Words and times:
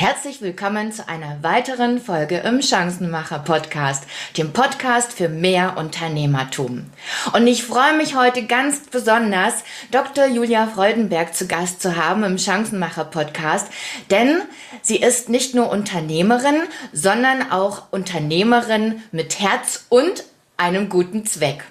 Herzlich 0.00 0.40
willkommen 0.40 0.92
zu 0.92 1.08
einer 1.08 1.42
weiteren 1.42 2.00
Folge 2.00 2.36
im 2.36 2.62
Chancenmacher 2.62 3.40
Podcast, 3.40 4.04
dem 4.36 4.52
Podcast 4.52 5.12
für 5.12 5.28
mehr 5.28 5.76
Unternehmertum. 5.76 6.84
Und 7.32 7.46
ich 7.48 7.64
freue 7.64 7.96
mich 7.96 8.14
heute 8.14 8.46
ganz 8.46 8.86
besonders, 8.86 9.64
Dr. 9.90 10.26
Julia 10.26 10.68
Freudenberg 10.68 11.34
zu 11.34 11.48
Gast 11.48 11.82
zu 11.82 11.96
haben 11.96 12.22
im 12.22 12.38
Chancenmacher 12.38 13.06
Podcast, 13.06 13.72
denn 14.08 14.42
sie 14.82 14.98
ist 14.98 15.30
nicht 15.30 15.56
nur 15.56 15.68
Unternehmerin, 15.68 16.62
sondern 16.92 17.50
auch 17.50 17.90
Unternehmerin 17.90 19.02
mit 19.10 19.40
Herz 19.40 19.86
und 19.88 20.22
einem 20.56 20.90
guten 20.90 21.26
Zweck. 21.26 21.64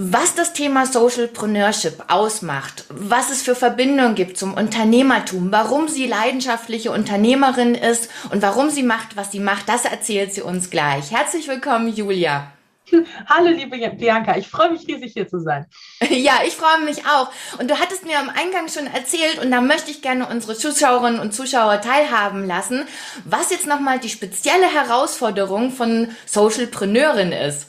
Was 0.00 0.36
das 0.36 0.52
Thema 0.52 0.86
Socialpreneurship 0.86 2.04
ausmacht, 2.06 2.84
was 2.88 3.30
es 3.30 3.42
für 3.42 3.56
Verbindungen 3.56 4.14
gibt 4.14 4.38
zum 4.38 4.54
Unternehmertum, 4.54 5.50
warum 5.50 5.88
sie 5.88 6.06
leidenschaftliche 6.06 6.92
Unternehmerin 6.92 7.74
ist 7.74 8.08
und 8.30 8.40
warum 8.40 8.70
sie 8.70 8.84
macht, 8.84 9.16
was 9.16 9.32
sie 9.32 9.40
macht, 9.40 9.68
das 9.68 9.86
erzählt 9.86 10.32
sie 10.32 10.42
uns 10.42 10.70
gleich. 10.70 11.10
Herzlich 11.10 11.48
willkommen, 11.48 11.92
Julia. 11.92 12.52
Hallo, 13.26 13.48
liebe 13.48 13.76
Bianca, 13.76 14.36
ich 14.36 14.46
freue 14.46 14.70
mich 14.70 14.86
riesig 14.86 15.14
hier 15.14 15.26
zu 15.26 15.40
sein. 15.40 15.66
Ja, 16.08 16.42
ich 16.46 16.54
freue 16.54 16.84
mich 16.84 17.04
auch. 17.04 17.32
Und 17.58 17.68
du 17.68 17.80
hattest 17.80 18.06
mir 18.06 18.20
am 18.20 18.28
Eingang 18.28 18.68
schon 18.68 18.86
erzählt, 18.86 19.42
und 19.42 19.50
da 19.50 19.60
möchte 19.60 19.90
ich 19.90 20.00
gerne 20.00 20.28
unsere 20.28 20.54
Zuschauerinnen 20.54 21.18
und 21.18 21.34
Zuschauer 21.34 21.80
teilhaben 21.80 22.46
lassen, 22.46 22.86
was 23.24 23.50
jetzt 23.50 23.66
nochmal 23.66 23.98
die 23.98 24.10
spezielle 24.10 24.72
Herausforderung 24.72 25.72
von 25.72 26.10
Socialpreneurin 26.24 27.32
ist. 27.32 27.66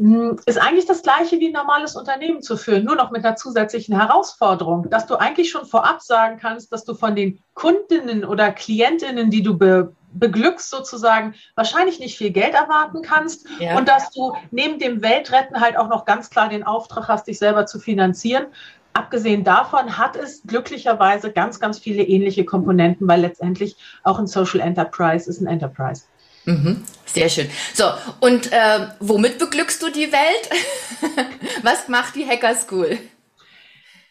Hm, 0.00 0.38
ist 0.46 0.58
eigentlich 0.58 0.86
das 0.86 1.02
gleiche 1.02 1.40
wie 1.40 1.48
ein 1.48 1.52
normales 1.52 1.94
Unternehmen 1.94 2.40
zu 2.40 2.56
führen, 2.56 2.84
nur 2.84 2.96
noch 2.96 3.10
mit 3.10 3.22
einer 3.22 3.36
zusätzlichen 3.36 3.94
Herausforderung, 3.94 4.88
dass 4.88 5.06
du 5.06 5.16
eigentlich 5.16 5.50
schon 5.50 5.66
vorab 5.66 6.00
sagen 6.00 6.38
kannst, 6.40 6.72
dass 6.72 6.86
du 6.86 6.94
von 6.94 7.14
den 7.14 7.42
Kundinnen 7.52 8.24
oder 8.24 8.50
Klientinnen, 8.50 9.30
die 9.30 9.42
du 9.42 9.58
be 9.58 9.94
beglückst 10.12 10.70
sozusagen, 10.70 11.34
wahrscheinlich 11.54 12.00
nicht 12.00 12.18
viel 12.18 12.30
Geld 12.32 12.52
erwarten 12.52 13.00
kannst 13.00 13.46
ja. 13.60 13.78
und 13.78 13.88
dass 13.88 14.10
du 14.10 14.34
neben 14.50 14.80
dem 14.80 15.02
Weltretten 15.02 15.60
halt 15.60 15.76
auch 15.76 15.88
noch 15.88 16.04
ganz 16.04 16.30
klar 16.30 16.48
den 16.48 16.64
Auftrag 16.64 17.06
hast, 17.06 17.28
dich 17.28 17.38
selber 17.38 17.66
zu 17.66 17.78
finanzieren. 17.78 18.46
Abgesehen 18.92 19.44
davon 19.44 19.98
hat 19.98 20.16
es 20.16 20.42
glücklicherweise 20.42 21.30
ganz, 21.30 21.60
ganz 21.60 21.78
viele 21.78 22.02
ähnliche 22.02 22.44
Komponenten, 22.44 23.06
weil 23.06 23.20
letztendlich 23.20 23.76
auch 24.02 24.18
ein 24.18 24.26
Social 24.26 24.58
Enterprise 24.58 25.30
ist 25.30 25.40
ein 25.40 25.46
Enterprise. 25.46 26.06
Mhm, 26.50 26.84
sehr 27.06 27.28
schön. 27.28 27.48
So, 27.74 27.84
und 28.18 28.52
äh, 28.52 28.88
womit 28.98 29.38
beglückst 29.38 29.80
du 29.82 29.90
die 29.90 30.10
Welt? 30.10 30.50
Was 31.62 31.88
macht 31.88 32.16
die 32.16 32.26
Hacker 32.26 32.56
School? 32.56 32.98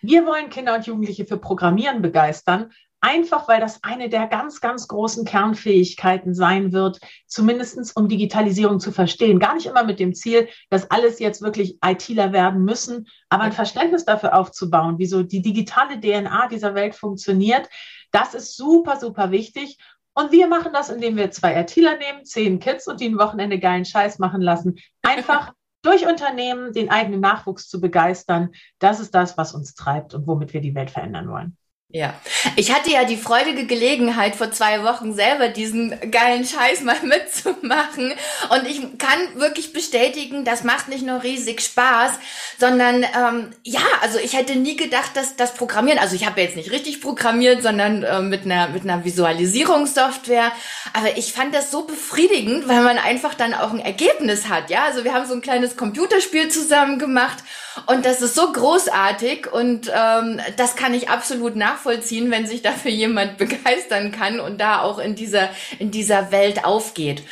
Wir 0.01 0.25
wollen 0.25 0.49
Kinder 0.49 0.75
und 0.75 0.87
Jugendliche 0.87 1.25
für 1.25 1.35
Programmieren 1.35 2.01
begeistern, 2.01 2.71
einfach 3.01 3.49
weil 3.49 3.59
das 3.59 3.83
eine 3.83 4.07
der 4.07 4.27
ganz, 4.27 4.61
ganz 4.61 4.87
großen 4.87 5.25
Kernfähigkeiten 5.25 6.33
sein 6.33 6.71
wird, 6.71 7.01
zumindest 7.27 7.97
um 7.97 8.07
Digitalisierung 8.07 8.79
zu 8.79 8.93
verstehen. 8.93 9.39
Gar 9.39 9.55
nicht 9.55 9.65
immer 9.65 9.83
mit 9.83 9.99
dem 9.99 10.13
Ziel, 10.13 10.47
dass 10.69 10.89
alles 10.91 11.19
jetzt 11.19 11.41
wirklich 11.41 11.77
ITler 11.83 12.31
werden 12.31 12.63
müssen, 12.63 13.07
aber 13.27 13.43
ein 13.43 13.51
Verständnis 13.51 14.05
dafür 14.05 14.33
aufzubauen, 14.33 14.97
wie 14.97 15.07
so 15.07 15.23
die 15.23 15.41
digitale 15.41 15.99
DNA 15.99 16.47
dieser 16.47 16.73
Welt 16.73 16.95
funktioniert. 16.95 17.67
Das 18.11 18.33
ist 18.33 18.55
super, 18.55 18.97
super 18.97 19.31
wichtig. 19.31 19.77
Und 20.19 20.33
wir 20.33 20.49
machen 20.49 20.73
das, 20.73 20.89
indem 20.89 21.15
wir 21.15 21.31
zwei 21.31 21.53
Ertieler 21.53 21.97
nehmen, 21.97 22.25
zehn 22.25 22.59
Kids 22.59 22.89
und 22.89 22.99
die 22.99 23.07
ein 23.07 23.17
Wochenende 23.17 23.57
geilen 23.57 23.85
Scheiß 23.85 24.19
machen 24.19 24.41
lassen. 24.41 24.77
Einfach 25.01 25.53
durch 25.81 26.05
Unternehmen 26.07 26.73
den 26.73 26.91
eigenen 26.91 27.21
Nachwuchs 27.21 27.69
zu 27.69 27.79
begeistern. 27.79 28.49
Das 28.79 28.99
ist 28.99 29.15
das, 29.15 29.37
was 29.37 29.53
uns 29.53 29.75
treibt 29.75 30.13
und 30.13 30.27
womit 30.27 30.53
wir 30.53 30.59
die 30.59 30.75
Welt 30.75 30.91
verändern 30.91 31.29
wollen. 31.29 31.55
Ja, 31.91 32.13
ich 32.55 32.71
hatte 32.71 32.91
ja 32.91 33.03
die 33.03 33.17
freudige 33.17 33.65
Gelegenheit, 33.65 34.35
vor 34.35 34.51
zwei 34.51 34.83
Wochen 34.83 35.15
selber 35.15 35.47
diesen 35.47 36.11
geilen 36.11 36.45
Scheiß 36.45 36.81
mal 36.81 36.99
mitzumachen. 37.03 38.13
Und 38.51 38.67
ich 38.67 38.79
kann 38.99 39.17
wirklich 39.33 39.73
bestätigen, 39.73 40.45
das 40.45 40.63
macht 40.63 40.87
nicht 40.89 41.03
nur 41.03 41.23
riesig 41.23 41.61
Spaß, 41.61 42.11
sondern 42.59 43.03
ähm, 43.03 43.49
ja, 43.63 43.81
also 44.01 44.19
ich 44.19 44.33
hätte 44.33 44.55
nie 44.55 44.75
gedacht, 44.75 45.15
dass 45.15 45.35
das 45.35 45.55
Programmieren, 45.55 45.97
also 45.97 46.15
ich 46.15 46.27
habe 46.27 46.39
ja 46.41 46.45
jetzt 46.45 46.57
nicht 46.57 46.69
richtig 46.69 47.01
programmiert, 47.01 47.63
sondern 47.63 48.03
äh, 48.03 48.21
mit 48.21 48.45
einer 48.45 48.67
mit 48.67 48.83
einer 48.83 49.03
Visualisierungssoftware. 49.03 50.51
Aber 50.93 51.17
ich 51.17 51.33
fand 51.33 51.55
das 51.55 51.71
so 51.71 51.85
befriedigend, 51.85 52.67
weil 52.67 52.83
man 52.83 52.99
einfach 52.99 53.33
dann 53.33 53.55
auch 53.55 53.71
ein 53.71 53.79
Ergebnis 53.79 54.47
hat. 54.47 54.69
Ja, 54.69 54.83
also 54.83 55.05
wir 55.05 55.15
haben 55.15 55.25
so 55.25 55.33
ein 55.33 55.41
kleines 55.41 55.75
Computerspiel 55.75 56.49
zusammen 56.49 56.99
gemacht 56.99 57.39
und 57.87 58.05
das 58.05 58.21
ist 58.21 58.35
so 58.35 58.51
großartig 58.51 59.51
und 59.51 59.91
ähm, 59.93 60.39
das 60.57 60.75
kann 60.75 60.93
ich 60.93 61.09
absolut 61.09 61.55
nachvollziehen, 61.55 62.31
wenn 62.31 62.47
sich 62.47 62.61
dafür 62.61 62.91
jemand 62.91 63.37
begeistern 63.37 64.11
kann 64.11 64.39
und 64.39 64.59
da 64.59 64.81
auch 64.81 64.99
in 64.99 65.15
dieser, 65.15 65.49
in 65.79 65.91
dieser 65.91 66.31
Welt 66.31 66.65
aufgeht. 66.65 67.23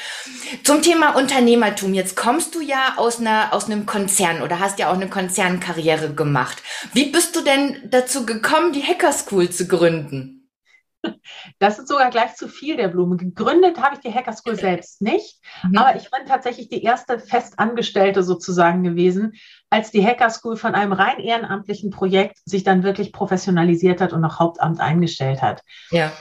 Zum 0.63 0.81
Thema 0.81 1.16
Unternehmertum. 1.16 1.94
Jetzt 1.94 2.16
kommst 2.16 2.56
du 2.56 2.62
ja 2.62 2.94
aus 2.97 3.19
einer, 3.19 3.53
aus 3.53 3.66
einem 3.66 3.86
Konzern 3.86 4.41
oder 4.41 4.59
hast 4.59 4.80
ja 4.80 4.90
auch 4.90 4.96
eine 4.96 5.09
Konzernkarriere 5.09 6.13
gemacht. 6.13 6.62
Wie 6.94 7.06
bist 7.06 7.36
du 7.36 7.41
denn 7.41 7.78
dazu 7.86 8.25
gekommen, 8.25 8.74
die 8.74 8.84
Hacker 8.84 9.12
School 9.12 9.50
zu 9.50 9.68
gründen? 9.68 10.37
Das 11.59 11.80
ist 11.80 11.88
sogar 11.88 12.09
gleich 12.09 12.35
zu 12.35 12.47
viel 12.47 12.78
der 12.78 12.88
Blume. 12.88 13.18
Gegründet 13.18 13.81
habe 13.81 13.96
ich 13.96 14.02
die 14.02 14.13
Hacker 14.13 14.34
School 14.34 14.56
selbst 14.59 15.02
nicht, 15.02 15.40
mhm. 15.63 15.78
aber 15.78 15.96
ich 15.96 16.09
bin 16.09 16.25
tatsächlich 16.25 16.69
die 16.69 16.84
erste 16.84 17.19
Festangestellte 17.19 18.24
sozusagen 18.24 18.84
gewesen, 18.84 19.34
als 19.69 19.91
die 19.91 20.06
Hacker 20.06 20.30
School 20.30 20.56
von 20.56 20.75
einem 20.75 20.94
rein 20.94 21.19
ehrenamtlichen 21.19 21.91
Projekt 21.91 22.38
sich 22.46 22.63
dann 22.63 22.84
wirklich 22.84 23.13
professionalisiert 23.13 24.02
hat 24.02 24.13
und 24.13 24.22
noch 24.22 24.40
Hauptamt 24.40 24.80
eingestellt 24.80 25.41
hat. 25.41 25.62
Ja. 25.91 26.12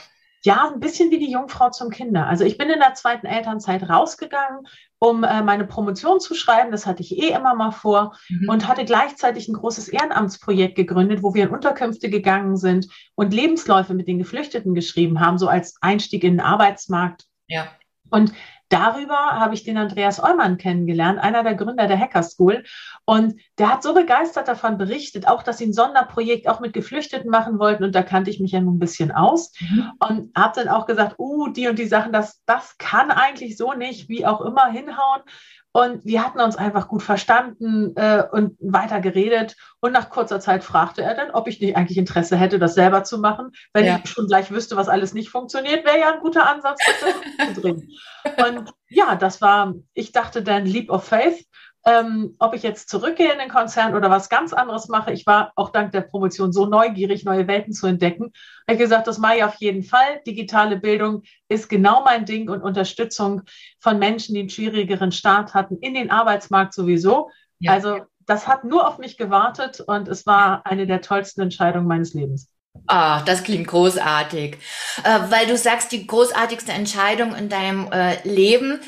Ja, 0.43 0.69
ein 0.71 0.79
bisschen 0.79 1.11
wie 1.11 1.19
die 1.19 1.31
Jungfrau 1.31 1.71
zum 1.71 1.89
Kinder. 1.89 2.27
Also 2.27 2.45
ich 2.45 2.57
bin 2.57 2.69
in 2.69 2.79
der 2.79 2.93
zweiten 2.93 3.25
Elternzeit 3.25 3.89
rausgegangen, 3.89 4.67
um 4.99 5.23
äh, 5.23 5.41
meine 5.43 5.65
Promotion 5.65 6.19
zu 6.19 6.33
schreiben. 6.33 6.71
Das 6.71 6.85
hatte 6.85 7.01
ich 7.01 7.17
eh 7.17 7.29
immer 7.29 7.55
mal 7.55 7.71
vor 7.71 8.17
mhm. 8.29 8.49
und 8.49 8.67
hatte 8.67 8.85
gleichzeitig 8.85 9.47
ein 9.47 9.53
großes 9.53 9.89
Ehrenamtsprojekt 9.89 10.75
gegründet, 10.75 11.23
wo 11.23 11.33
wir 11.33 11.43
in 11.45 11.49
Unterkünfte 11.49 12.09
gegangen 12.09 12.57
sind 12.57 12.87
und 13.15 13.33
Lebensläufe 13.33 13.93
mit 13.93 14.07
den 14.07 14.17
Geflüchteten 14.17 14.73
geschrieben 14.73 15.19
haben, 15.19 15.37
so 15.37 15.47
als 15.47 15.75
Einstieg 15.81 16.23
in 16.23 16.33
den 16.33 16.41
Arbeitsmarkt. 16.41 17.25
Ja. 17.47 17.67
Und 18.09 18.33
Darüber 18.69 19.15
habe 19.15 19.53
ich 19.53 19.63
den 19.63 19.77
Andreas 19.77 20.21
Eumann 20.21 20.57
kennengelernt, 20.57 21.19
einer 21.19 21.43
der 21.43 21.55
Gründer 21.55 21.87
der 21.87 21.99
Hacker 21.99 22.23
School. 22.23 22.63
Und 23.05 23.39
der 23.57 23.71
hat 23.71 23.83
so 23.83 23.93
begeistert 23.93 24.47
davon 24.47 24.77
berichtet, 24.77 25.27
auch 25.27 25.41
dass 25.43 25.59
sie 25.59 25.67
ein 25.67 25.73
Sonderprojekt 25.73 26.49
auch 26.49 26.59
mit 26.59 26.73
Geflüchteten 26.73 27.29
machen 27.29 27.59
wollten. 27.59 27.83
Und 27.85 27.95
da 27.95 28.03
kannte 28.03 28.29
ich 28.29 28.39
mich 28.39 28.51
ja 28.51 28.59
nun 28.59 28.75
ein 28.75 28.79
bisschen 28.79 29.11
aus. 29.11 29.53
Mhm. 29.59 29.91
Und 29.99 30.37
habe 30.37 30.53
dann 30.55 30.69
auch 30.69 30.85
gesagt, 30.85 31.15
uh, 31.17 31.47
die 31.47 31.67
und 31.67 31.79
die 31.79 31.87
Sachen, 31.87 32.11
das, 32.11 32.41
das 32.45 32.77
kann 32.77 33.11
eigentlich 33.11 33.55
so 33.55 33.73
nicht, 33.73 34.09
wie 34.09 34.25
auch 34.25 34.41
immer, 34.41 34.67
hinhauen. 34.67 35.21
Und 35.77 36.03
wir 36.05 36.25
hatten 36.25 36.39
uns 36.39 36.55
einfach 36.55 36.87
gut 36.87 37.03
verstanden 37.03 37.95
äh, 37.97 38.23
und 38.31 38.57
weiter 38.59 38.99
geredet. 38.99 39.55
Und 39.79 39.91
nach 39.91 40.09
kurzer 40.09 40.39
Zeit 40.39 40.63
fragte 40.63 41.03
er 41.03 41.13
dann, 41.13 41.29
ob 41.29 41.47
ich 41.47 41.61
nicht 41.61 41.77
eigentlich 41.77 41.99
Interesse 41.99 42.35
hätte, 42.35 42.57
das 42.57 42.73
selber 42.73 43.03
zu 43.03 43.19
machen. 43.19 43.51
Wenn 43.73 43.85
ja. 43.85 43.99
ich 44.03 44.09
schon 44.09 44.25
gleich 44.25 44.49
wüsste, 44.49 44.75
was 44.75 44.89
alles 44.89 45.13
nicht 45.13 45.29
funktioniert, 45.29 45.85
wäre 45.85 45.99
ja 45.99 46.13
ein 46.15 46.19
guter 46.19 46.49
Ansatz, 46.49 46.79
das 47.37 47.53
zu 47.53 47.61
bringen. 47.61 47.87
Und 48.43 48.71
ja, 48.89 49.15
das 49.15 49.39
war, 49.39 49.75
ich 49.93 50.11
dachte 50.11 50.41
dann 50.41 50.65
Leap 50.65 50.89
of 50.89 51.03
Faith 51.03 51.45
ähm, 51.85 52.35
ob 52.39 52.53
ich 52.53 52.63
jetzt 52.63 52.89
zurückgehe 52.89 53.31
in 53.31 53.39
den 53.39 53.49
Konzern 53.49 53.95
oder 53.95 54.09
was 54.09 54.29
ganz 54.29 54.51
anderes 54.51 54.87
mache. 54.87 55.13
Ich 55.13 55.25
war 55.25 55.51
auch 55.55 55.69
dank 55.69 55.91
der 55.91 56.01
Promotion 56.01 56.51
so 56.51 56.65
neugierig, 56.65 57.23
neue 57.23 57.47
Welten 57.47 57.73
zu 57.73 57.87
entdecken. 57.87 58.31
Ich 58.33 58.73
habe 58.73 58.77
gesagt, 58.77 59.07
das 59.07 59.17
mache 59.17 59.37
ich 59.37 59.43
auf 59.43 59.55
jeden 59.55 59.83
Fall. 59.83 60.21
Digitale 60.25 60.77
Bildung 60.77 61.23
ist 61.47 61.69
genau 61.69 62.03
mein 62.03 62.25
Ding 62.25 62.49
und 62.49 62.61
Unterstützung 62.61 63.43
von 63.79 63.99
Menschen, 63.99 64.33
die 64.33 64.41
einen 64.41 64.49
schwierigeren 64.49 65.11
Start 65.11 65.53
hatten, 65.53 65.77
in 65.77 65.93
den 65.93 66.11
Arbeitsmarkt 66.11 66.73
sowieso. 66.73 67.29
Ja. 67.59 67.71
Also 67.71 68.01
das 68.25 68.47
hat 68.47 68.63
nur 68.65 68.87
auf 68.87 68.97
mich 68.97 69.17
gewartet 69.17 69.79
und 69.79 70.07
es 70.07 70.25
war 70.25 70.65
eine 70.65 70.85
der 70.85 71.01
tollsten 71.01 71.41
Entscheidungen 71.41 71.87
meines 71.87 72.13
Lebens. 72.13 72.49
Ah, 72.85 73.21
das 73.23 73.43
klingt 73.43 73.67
großartig. 73.67 74.57
Äh, 75.03 75.19
weil 75.29 75.47
du 75.47 75.57
sagst, 75.57 75.91
die 75.91 76.05
großartigste 76.05 76.71
Entscheidung 76.71 77.35
in 77.35 77.49
deinem 77.49 77.91
äh, 77.91 78.21
Leben. 78.27 78.79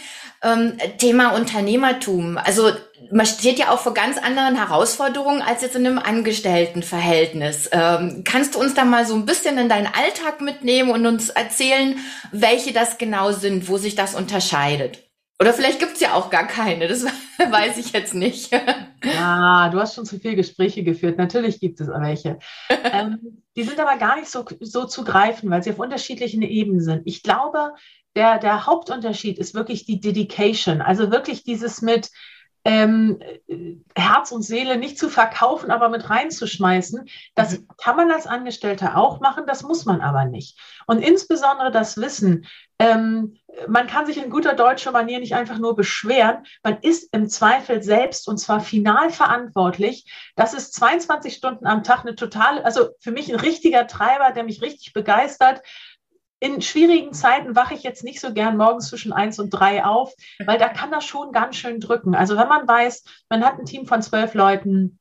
Ähm, 0.41 0.77
Thema 0.99 1.35
Unternehmertum. 1.35 2.37
Also 2.37 2.71
man 3.11 3.25
steht 3.25 3.59
ja 3.59 3.71
auch 3.71 3.79
vor 3.79 3.93
ganz 3.93 4.17
anderen 4.17 4.55
Herausforderungen 4.55 5.41
als 5.41 5.61
jetzt 5.61 5.75
in 5.75 5.85
einem 5.85 5.99
Angestelltenverhältnis. 5.99 7.69
Ähm, 7.71 8.23
kannst 8.25 8.55
du 8.55 8.59
uns 8.59 8.73
da 8.73 8.85
mal 8.85 9.05
so 9.05 9.15
ein 9.15 9.25
bisschen 9.25 9.57
in 9.57 9.69
deinen 9.69 9.87
Alltag 9.87 10.41
mitnehmen 10.41 10.91
und 10.91 11.05
uns 11.05 11.29
erzählen, 11.29 11.97
welche 12.31 12.73
das 12.73 12.97
genau 12.97 13.31
sind, 13.31 13.67
wo 13.67 13.77
sich 13.77 13.95
das 13.95 14.15
unterscheidet? 14.15 15.03
Oder 15.41 15.53
vielleicht 15.53 15.79
gibt's 15.79 16.01
ja 16.01 16.13
auch 16.15 16.29
gar 16.29 16.47
keine, 16.47 16.87
das 16.87 17.05
weiß 17.37 17.77
ich 17.77 17.93
jetzt 17.93 18.13
nicht. 18.13 18.51
Ja, 19.03 19.69
du 19.69 19.79
hast 19.79 19.95
schon 19.95 20.05
zu 20.05 20.19
viele 20.19 20.35
Gespräche 20.35 20.83
geführt. 20.83 21.17
Natürlich 21.17 21.61
gibt 21.61 21.79
es 21.79 21.87
welche. 21.87 22.39
ähm, 22.83 23.43
die 23.55 23.63
sind 23.63 23.79
aber 23.79 23.97
gar 23.97 24.17
nicht 24.17 24.29
so, 24.29 24.45
so 24.59 24.85
zu 24.85 25.05
greifen, 25.05 25.49
weil 25.49 25.63
sie 25.63 25.71
auf 25.71 25.79
unterschiedlichen 25.79 26.41
Ebenen 26.41 26.81
sind. 26.81 27.03
Ich 27.05 27.23
glaube, 27.23 27.71
der, 28.15 28.37
der 28.37 28.65
Hauptunterschied 28.65 29.39
ist 29.39 29.53
wirklich 29.53 29.85
die 29.85 30.01
Dedication, 30.01 30.81
also 30.81 31.09
wirklich 31.09 31.43
dieses 31.43 31.81
mit, 31.81 32.09
ähm, 32.65 33.19
Herz 33.95 34.31
und 34.31 34.41
Seele 34.41 34.77
nicht 34.77 34.97
zu 34.97 35.09
verkaufen, 35.09 35.71
aber 35.71 35.89
mit 35.89 36.09
reinzuschmeißen. 36.09 37.07
Das 37.35 37.59
mhm. 37.59 37.67
kann 37.77 37.95
man 37.95 38.11
als 38.11 38.27
Angestellter 38.27 38.97
auch 38.97 39.19
machen, 39.19 39.45
das 39.47 39.63
muss 39.63 39.85
man 39.85 40.01
aber 40.01 40.25
nicht. 40.25 40.59
Und 40.87 40.99
insbesondere 40.99 41.71
das 41.71 41.97
Wissen, 41.97 42.45
ähm, 42.79 43.37
man 43.67 43.87
kann 43.87 44.05
sich 44.05 44.17
in 44.17 44.29
guter 44.29 44.53
deutscher 44.53 44.91
Manier 44.91 45.19
nicht 45.19 45.35
einfach 45.35 45.57
nur 45.57 45.75
beschweren. 45.75 46.45
Man 46.63 46.77
ist 46.81 47.13
im 47.13 47.27
Zweifel 47.27 47.83
selbst 47.83 48.27
und 48.27 48.37
zwar 48.37 48.59
final 48.61 49.09
verantwortlich. 49.09 50.11
Das 50.35 50.53
ist 50.53 50.73
22 50.75 51.33
Stunden 51.33 51.65
am 51.65 51.83
Tag 51.83 52.01
eine 52.01 52.15
totale, 52.15 52.63
also 52.63 52.89
für 52.99 53.11
mich 53.11 53.31
ein 53.33 53.39
richtiger 53.39 53.87
Treiber, 53.87 54.31
der 54.31 54.43
mich 54.43 54.61
richtig 54.61 54.93
begeistert 54.93 55.61
in 56.39 56.61
schwierigen 56.61 57.13
Zeiten 57.13 57.55
wache 57.55 57.73
ich 57.73 57.83
jetzt 57.83 58.03
nicht 58.03 58.21
so 58.21 58.33
gern 58.33 58.57
morgens 58.57 58.87
zwischen 58.87 59.11
eins 59.11 59.39
und 59.39 59.49
drei 59.49 59.83
auf, 59.83 60.13
weil 60.45 60.57
da 60.57 60.69
kann 60.69 60.91
das 60.91 61.05
schon 61.05 61.31
ganz 61.31 61.57
schön 61.57 61.79
drücken. 61.79 62.15
Also 62.15 62.37
wenn 62.37 62.47
man 62.47 62.67
weiß, 62.67 63.03
man 63.29 63.43
hat 63.43 63.59
ein 63.59 63.65
Team 63.65 63.85
von 63.85 64.01
zwölf 64.01 64.33
Leuten, 64.33 64.98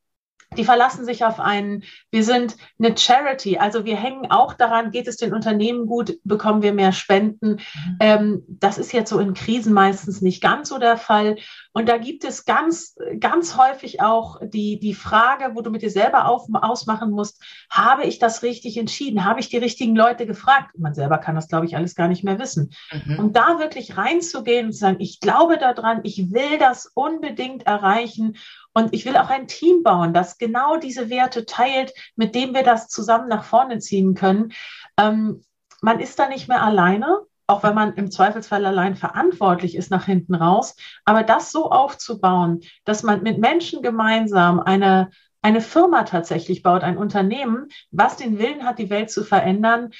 die 0.59 0.65
verlassen 0.65 1.05
sich 1.05 1.25
auf 1.25 1.39
einen, 1.41 1.85
wir 2.11 2.25
sind 2.25 2.57
eine 2.79 2.97
Charity, 2.97 3.59
also 3.59 3.85
wir 3.85 3.97
hängen 3.97 4.31
auch 4.31 4.55
daran, 4.55 4.91
geht 4.91 5.07
es 5.07 5.17
den 5.17 5.33
Unternehmen 5.33 5.87
gut, 5.87 6.19
bekommen 6.25 6.63
wir 6.63 6.73
mehr 6.73 6.93
Spenden. 6.93 7.53
Mhm. 7.53 7.97
Ähm, 8.01 8.43
das 8.49 8.77
ist 8.77 8.93
jetzt 8.93 9.11
so 9.11 9.21
in 9.21 9.35
Krisen 9.35 9.73
meistens 9.73 10.21
nicht 10.21 10.43
ganz 10.43 10.69
so 10.69 10.79
der 10.79 10.97
Fall. 10.97 11.37
Und 11.73 11.89
da 11.89 11.97
gibt 11.97 12.25
es 12.25 12.45
ganz, 12.45 12.97
ganz 13.21 13.57
häufig 13.57 14.03
auch 14.03 14.41
die, 14.43 14.81
die 14.81 14.95
Frage, 14.95 15.55
wo 15.55 15.63
du 15.63 15.71
mit 15.71 15.83
dir 15.83 15.91
selber 15.91 16.27
auf, 16.27 16.49
ausmachen 16.53 17.13
musst, 17.13 17.41
habe 17.71 18.03
ich 18.03 18.19
das 18.19 18.43
richtig 18.43 18.77
entschieden? 18.77 19.25
Habe 19.25 19.39
ich 19.39 19.49
die 19.49 19.59
richtigen 19.59 19.95
Leute 19.95 20.27
gefragt? 20.27 20.77
Man 20.77 20.95
selber 20.95 21.19
kann 21.19 21.37
das, 21.37 21.47
glaube 21.47 21.67
ich, 21.67 21.77
alles 21.77 21.95
gar 21.95 22.09
nicht 22.09 22.25
mehr 22.25 22.41
wissen. 22.41 22.71
Mhm. 22.91 23.21
Und 23.21 23.37
da 23.37 23.61
wirklich 23.61 23.97
reinzugehen 23.97 24.67
und 24.67 24.73
zu 24.73 24.79
sagen, 24.81 24.97
ich 24.99 25.21
glaube 25.21 25.57
daran, 25.57 26.01
ich 26.03 26.33
will 26.33 26.59
das 26.59 26.91
unbedingt 26.95 27.65
erreichen 27.65 28.37
und 28.75 28.95
ich 28.95 29.05
will 29.05 29.17
auch 29.17 29.31
ein 29.31 29.49
Team 29.49 29.83
bauen, 29.83 30.15
das 30.15 30.39
genau 30.39 30.77
diese 30.77 31.11
Werte 31.11 31.47
teilt, 31.47 31.93
mit 32.17 32.35
dem 32.35 32.55
wir 32.55 32.63
das 32.63 32.89
zusammen 32.89 33.29
nach 33.29 33.45
vorne 33.45 33.79
ziehen 33.79 34.15
können. 34.15 34.53
Ähm, 34.97 35.43
man 35.81 36.01
ist 36.01 36.19
da 36.19 36.29
nicht 36.29 36.49
mehr 36.49 36.63
alleine, 36.63 37.21
auch 37.47 37.63
wenn 37.63 37.75
man 37.75 37.95
im 37.95 38.11
Zweifelsfall 38.11 38.67
allein 38.67 38.95
verantwortlich 38.95 39.75
ist 39.75 39.91
nach 39.91 40.05
hinten 40.05 40.35
raus. 40.35 40.77
Aber 41.05 41.23
das 41.23 41.51
so 41.51 41.71
aufzubauen, 41.71 42.61
dass 42.85 43.03
man 43.03 43.23
mit 43.23 43.39
Menschen 43.39 43.83
gemeinsam 43.83 44.61
eine, 44.61 45.11
eine 45.49 45.63
Firma 45.63 46.03
tatsächlich 46.03 46.63
baut, 46.63 46.83
ein 46.83 46.99
Unternehmen, 46.99 47.69
was 47.91 48.17
den 48.17 48.39
Willen 48.39 48.65
hat, 48.65 48.79
die 48.79 48.91
Welt 48.91 49.11
zu 49.11 49.25
verändern, 49.25 49.93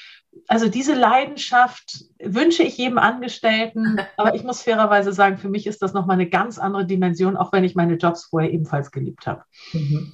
also 0.47 0.69
diese 0.69 0.93
Leidenschaft 0.93 2.05
wünsche 2.19 2.61
ich 2.61 2.77
jedem 2.77 2.99
Angestellten, 2.99 3.97
aber 4.17 4.35
ich 4.35 4.43
muss 4.43 4.61
fairerweise 4.61 5.11
sagen, 5.11 5.39
für 5.39 5.49
mich 5.49 5.65
ist 5.65 5.81
das 5.81 5.93
nochmal 5.93 6.17
eine 6.17 6.29
ganz 6.29 6.59
andere 6.59 6.85
Dimension, 6.85 7.35
auch 7.35 7.51
wenn 7.51 7.63
ich 7.63 7.73
meine 7.73 7.95
Jobs 7.95 8.25
vorher 8.25 8.51
ebenfalls 8.51 8.91
geliebt 8.91 9.25
habe. 9.25 9.43
Mhm. 9.73 10.13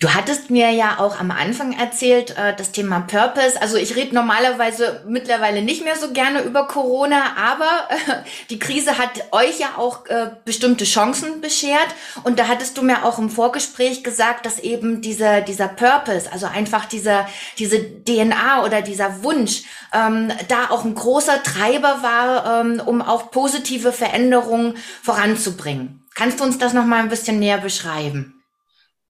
Du 0.00 0.14
hattest 0.14 0.50
mir 0.50 0.70
ja 0.70 0.98
auch 0.98 1.18
am 1.18 1.30
Anfang 1.30 1.72
erzählt, 1.72 2.36
äh, 2.36 2.54
das 2.54 2.72
Thema 2.72 3.00
Purpose. 3.00 3.60
Also 3.60 3.76
ich 3.76 3.96
rede 3.96 4.14
normalerweise 4.14 5.02
mittlerweile 5.08 5.62
nicht 5.62 5.82
mehr 5.82 5.96
so 5.96 6.12
gerne 6.12 6.42
über 6.42 6.66
Corona, 6.66 7.36
aber 7.36 7.88
äh, 7.90 8.14
die 8.50 8.58
Krise 8.58 8.98
hat 8.98 9.10
euch 9.32 9.58
ja 9.58 9.76
auch 9.76 10.06
äh, 10.06 10.30
bestimmte 10.44 10.84
Chancen 10.84 11.40
beschert. 11.40 11.88
Und 12.22 12.38
da 12.38 12.48
hattest 12.48 12.76
du 12.76 12.82
mir 12.82 13.04
auch 13.04 13.18
im 13.18 13.30
Vorgespräch 13.30 14.04
gesagt, 14.04 14.46
dass 14.46 14.60
eben 14.60 15.00
dieser, 15.00 15.40
dieser 15.40 15.68
Purpose, 15.68 16.30
also 16.30 16.46
einfach 16.46 16.84
dieser, 16.84 17.26
diese 17.58 17.82
DNA 18.04 18.64
oder 18.64 18.82
dieser 18.82 19.22
Wunsch, 19.22 19.62
ähm, 19.92 20.30
da 20.48 20.70
auch 20.70 20.84
ein 20.84 20.94
großer 20.94 21.42
Treiber 21.42 22.02
war, 22.02 22.60
ähm, 22.60 22.82
um 22.84 23.02
auch 23.02 23.30
positive 23.30 23.92
Veränderungen 23.92 24.76
voranzubringen. 25.02 26.02
Kannst 26.14 26.40
du 26.40 26.44
uns 26.44 26.58
das 26.58 26.72
nochmal 26.72 27.00
ein 27.00 27.08
bisschen 27.08 27.38
näher 27.38 27.58
beschreiben? 27.58 28.37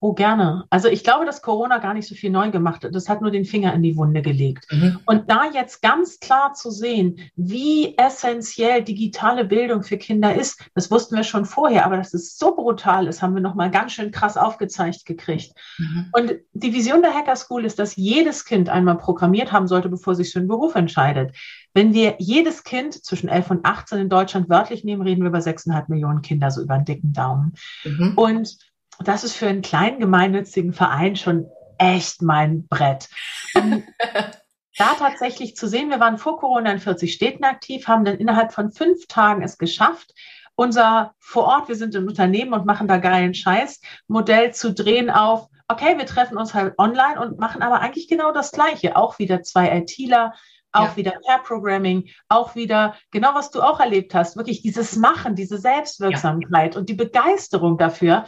Oh, 0.01 0.13
gerne. 0.13 0.65
Also 0.71 0.87
ich 0.87 1.03
glaube, 1.03 1.27
dass 1.27 1.43
Corona 1.43 1.79
gar 1.79 1.93
nicht 1.93 2.09
so 2.09 2.15
viel 2.15 2.31
neu 2.31 2.53
gemacht 2.53 2.85
hat. 2.85 2.95
Das 2.95 3.09
hat 3.09 3.21
nur 3.21 3.33
den 3.33 3.45
Finger 3.45 3.75
in 3.75 3.83
die 3.83 3.97
Wunde 3.97 4.23
gelegt. 4.23 4.71
Mhm. 4.71 5.01
Und 5.07 5.29
da 5.29 5.51
jetzt 5.53 5.83
ganz 5.83 6.21
klar 6.21 6.55
zu 6.55 6.71
sehen, 6.71 7.19
wie 7.35 7.99
essentiell 7.99 8.85
digitale 8.85 9.45
Bildung 9.45 9.83
für 9.83 9.99
Kinder 9.99 10.33
ist, 10.33 10.65
das 10.75 10.93
wussten 10.93 11.17
wir 11.17 11.25
schon 11.25 11.45
vorher, 11.45 11.85
aber 11.85 11.97
dass 11.97 12.15
es 12.15 12.39
so 12.39 12.55
brutal 12.55 13.09
ist, 13.09 13.23
haben 13.23 13.35
wir 13.35 13.43
nochmal 13.43 13.73
ganz 13.73 13.91
schön 13.91 14.13
krass 14.13 14.37
aufgezeigt 14.37 15.05
gekriegt. 15.05 15.53
Mhm. 15.79 16.11
Und 16.13 16.35
die 16.53 16.73
Vision 16.73 17.03
der 17.03 17.13
Hacker 17.13 17.35
School 17.35 17.65
ist, 17.65 17.81
dass 17.81 17.97
jedes 17.97 18.45
Kind 18.45 18.69
einmal 18.69 18.99
programmiert 18.99 19.51
haben 19.51 19.67
sollte, 19.67 19.89
bevor 19.89 20.15
sich 20.15 20.33
für 20.33 20.39
einen 20.39 20.47
Beruf 20.47 20.77
entscheidet. 20.77 21.35
Wenn 21.75 21.93
wir 21.93 22.15
jedes 22.19 22.63
Kind 22.63 23.05
zwischen 23.05 23.29
11 23.29 23.51
und 23.51 23.65
18 23.65 23.99
in 23.99 24.09
Deutschland 24.09 24.49
wörtlich 24.49 24.85
nehmen, 24.85 25.03
reden 25.03 25.23
wir 25.23 25.29
über 25.29 25.39
6,5 25.39 25.85
Millionen 25.89 26.23
Kinder, 26.23 26.53
so 26.53 26.63
über 26.63 26.75
einen 26.75 26.85
dicken 26.85 27.13
Daumen. 27.13 27.55
Mhm. 27.85 28.13
Und 28.17 28.59
das 29.05 29.25
ist 29.25 29.35
für 29.35 29.49
einen 29.49 29.63
kleinen 29.63 30.01
gemeinnützigen 30.01 30.73
Verein 30.73 31.17
schon 31.17 31.47
echt 31.79 32.23
mein 32.23 32.67
Brett. 32.67 33.09
da 33.55 34.95
tatsächlich 34.99 35.57
zu 35.57 35.67
sehen, 35.69 35.91
wir 35.91 36.01
waren 36.01 36.19
vor 36.19 36.39
Corona 36.39 36.73
in 36.73 36.81
40 36.81 37.13
Städten 37.13 37.45
aktiv, 37.45 37.89
haben 37.89 38.05
dann 38.05 38.19
innerhalb 38.19 38.53
von 38.53 38.71
fünf 38.71 39.07
Tagen 39.07 39.43
es 39.43 39.59
geschafft, 39.59 40.15
unser 40.55 41.15
vor 41.21 41.45
Ort, 41.45 41.69
wir 41.69 41.77
sind 41.77 41.95
im 41.95 42.09
Unternehmen 42.09 42.53
und 42.53 42.67
machen 42.67 42.89
da 42.89 42.99
geilen 42.99 43.35
Scheiß, 43.35 43.81
Modell 44.09 44.53
zu 44.53 44.73
drehen 44.73 45.09
auf, 45.09 45.49
okay, 45.69 45.97
wir 45.97 46.07
treffen 46.07 46.37
uns 46.37 46.55
halt 46.55 46.77
online 46.79 47.21
und 47.21 47.39
machen 47.39 47.63
aber 47.63 47.81
eigentlich 47.81 48.09
genau 48.09 48.33
das 48.33 48.51
Gleiche. 48.51 48.97
Auch 48.97 49.19
wieder 49.19 49.43
zwei 49.43 49.71
ITler, 49.77 50.35
auch 50.73 50.91
ja. 50.91 50.97
wieder 50.97 51.13
Pair 51.27 51.39
Programming, 51.39 52.09
auch 52.29 52.55
wieder 52.55 52.95
genau 53.11 53.35
was 53.35 53.51
du 53.51 53.63
auch 53.63 53.81
erlebt 53.81 54.15
hast, 54.15 54.37
wirklich 54.37 54.63
dieses 54.63 54.97
Machen, 54.97 55.35
diese 55.35 55.59
Selbstwirksamkeit 55.59 56.75
ja. 56.75 56.81
und 56.81 56.89
die 56.89 56.95
Begeisterung 56.95 57.79
dafür. 57.79 58.25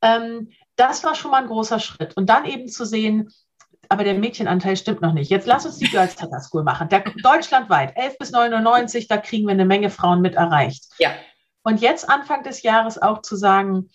Ähm, 0.00 0.50
das 0.76 1.04
war 1.04 1.14
schon 1.14 1.30
mal 1.30 1.42
ein 1.42 1.48
großer 1.48 1.78
Schritt. 1.78 2.16
Und 2.16 2.26
dann 2.26 2.44
eben 2.44 2.68
zu 2.68 2.84
sehen, 2.84 3.30
aber 3.88 4.04
der 4.04 4.14
Mädchenanteil 4.14 4.76
stimmt 4.76 5.02
noch 5.02 5.12
nicht. 5.12 5.30
Jetzt 5.30 5.46
lass 5.46 5.66
uns 5.66 5.78
die 5.78 5.88
Girls 5.88 6.16
Tata 6.16 6.40
School 6.40 6.62
machen. 6.62 6.88
Der, 6.88 7.00
deutschlandweit, 7.22 7.96
11 7.96 8.18
bis 8.18 8.30
99, 8.30 9.06
da 9.06 9.18
kriegen 9.18 9.46
wir 9.46 9.52
eine 9.52 9.66
Menge 9.66 9.90
Frauen 9.90 10.22
mit 10.22 10.34
erreicht. 10.34 10.84
Ja. 10.98 11.10
Und 11.62 11.80
jetzt 11.80 12.08
Anfang 12.08 12.42
des 12.42 12.62
Jahres 12.62 13.00
auch 13.00 13.22
zu 13.22 13.36
sagen, 13.36 13.90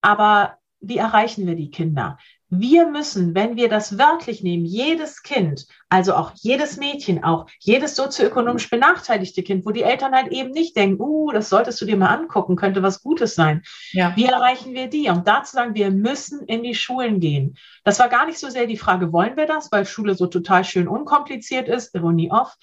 aber 0.00 0.58
wie 0.80 0.98
erreichen 0.98 1.46
wir 1.46 1.56
die 1.56 1.70
Kinder? 1.70 2.18
Wir 2.58 2.86
müssen, 2.86 3.34
wenn 3.34 3.56
wir 3.56 3.68
das 3.68 3.98
wörtlich 3.98 4.42
nehmen, 4.42 4.64
jedes 4.64 5.22
Kind, 5.22 5.66
also 5.88 6.14
auch 6.14 6.32
jedes 6.34 6.76
Mädchen, 6.76 7.24
auch 7.24 7.46
jedes 7.58 7.96
sozioökonomisch 7.96 8.70
benachteiligte 8.70 9.42
Kind, 9.42 9.66
wo 9.66 9.70
die 9.70 9.82
Eltern 9.82 10.12
halt 10.12 10.28
eben 10.32 10.50
nicht 10.50 10.76
denken, 10.76 11.00
uh, 11.00 11.30
das 11.32 11.48
solltest 11.48 11.80
du 11.80 11.84
dir 11.84 11.96
mal 11.96 12.08
angucken, 12.08 12.56
könnte 12.56 12.82
was 12.82 13.02
Gutes 13.02 13.34
sein. 13.34 13.62
Ja. 13.92 14.14
Wie 14.16 14.24
erreichen 14.24 14.74
wir 14.74 14.88
die? 14.88 15.08
Und 15.08 15.26
dazu 15.26 15.56
sagen, 15.56 15.74
wir 15.74 15.90
müssen 15.90 16.46
in 16.46 16.62
die 16.62 16.74
Schulen 16.74 17.20
gehen. 17.20 17.56
Das 17.84 17.98
war 17.98 18.08
gar 18.08 18.26
nicht 18.26 18.38
so 18.38 18.48
sehr 18.48 18.66
die 18.66 18.76
Frage, 18.76 19.12
wollen 19.12 19.36
wir 19.36 19.46
das, 19.46 19.70
weil 19.72 19.86
Schule 19.86 20.14
so 20.14 20.26
total 20.26 20.64
schön 20.64 20.88
unkompliziert 20.88 21.68
ist, 21.68 21.94
Ironie 21.94 22.30
off. 22.30 22.54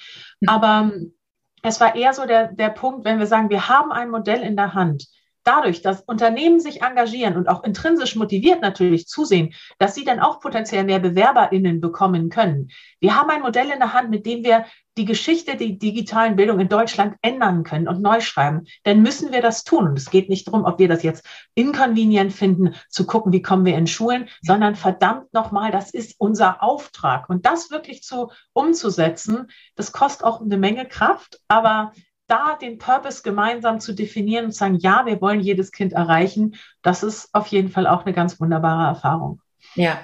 Aber 0.45 0.91
es 1.63 1.79
war 1.79 1.95
eher 1.95 2.13
so 2.13 2.25
der, 2.25 2.51
der 2.51 2.69
Punkt, 2.69 3.05
wenn 3.05 3.19
wir 3.19 3.27
sagen, 3.27 3.49
wir 3.49 3.69
haben 3.69 3.91
ein 3.91 4.09
Modell 4.09 4.41
in 4.41 4.55
der 4.55 4.73
Hand, 4.73 5.07
dadurch, 5.43 5.81
dass 5.81 6.01
Unternehmen 6.01 6.59
sich 6.59 6.81
engagieren 6.81 7.35
und 7.35 7.47
auch 7.47 7.63
intrinsisch 7.63 8.15
motiviert 8.15 8.61
natürlich 8.61 9.07
zusehen, 9.07 9.53
dass 9.79 9.95
sie 9.95 10.03
dann 10.03 10.19
auch 10.19 10.39
potenziell 10.39 10.83
mehr 10.83 10.99
BewerberInnen 10.99 11.81
bekommen 11.81 12.29
können. 12.29 12.69
Wir 12.99 13.15
haben 13.15 13.29
ein 13.29 13.41
Modell 13.41 13.69
in 13.69 13.79
der 13.79 13.93
Hand, 13.93 14.09
mit 14.09 14.25
dem 14.25 14.43
wir 14.43 14.65
die 14.97 15.05
Geschichte 15.05 15.55
der 15.55 15.69
digitalen 15.69 16.35
Bildung 16.35 16.59
in 16.59 16.67
Deutschland 16.67 17.15
ändern 17.21 17.63
können 17.63 17.87
und 17.87 18.01
neu 18.01 18.19
schreiben, 18.19 18.65
dann 18.83 19.01
müssen 19.01 19.31
wir 19.31 19.41
das 19.41 19.63
tun. 19.63 19.87
Und 19.87 19.97
es 19.97 20.09
geht 20.09 20.29
nicht 20.29 20.47
darum, 20.47 20.65
ob 20.65 20.79
wir 20.79 20.89
das 20.89 21.01
jetzt 21.03 21.25
inconvenient 21.55 22.33
finden, 22.33 22.75
zu 22.89 23.05
gucken, 23.05 23.31
wie 23.31 23.41
kommen 23.41 23.65
wir 23.65 23.77
in 23.77 23.87
Schulen, 23.87 24.27
sondern 24.41 24.75
verdammt 24.75 25.33
nochmal, 25.33 25.71
das 25.71 25.91
ist 25.91 26.15
unser 26.17 26.61
Auftrag. 26.61 27.29
Und 27.29 27.45
das 27.45 27.71
wirklich 27.71 28.03
zu 28.03 28.31
umzusetzen, 28.53 29.49
das 29.75 29.93
kostet 29.93 30.25
auch 30.25 30.41
eine 30.41 30.57
Menge 30.57 30.85
Kraft, 30.85 31.39
aber 31.47 31.93
da 32.31 32.55
den 32.55 32.77
Purpose 32.77 33.23
gemeinsam 33.23 33.79
zu 33.79 33.93
definieren 33.93 34.45
und 34.45 34.51
zu 34.51 34.59
sagen, 34.59 34.77
ja, 34.79 35.05
wir 35.05 35.19
wollen 35.19 35.41
jedes 35.41 35.71
Kind 35.71 35.93
erreichen, 35.93 36.55
das 36.81 37.03
ist 37.03 37.29
auf 37.33 37.47
jeden 37.47 37.69
Fall 37.69 37.87
auch 37.87 38.05
eine 38.05 38.13
ganz 38.13 38.39
wunderbare 38.39 38.87
Erfahrung. 38.87 39.41
Ja, 39.75 39.99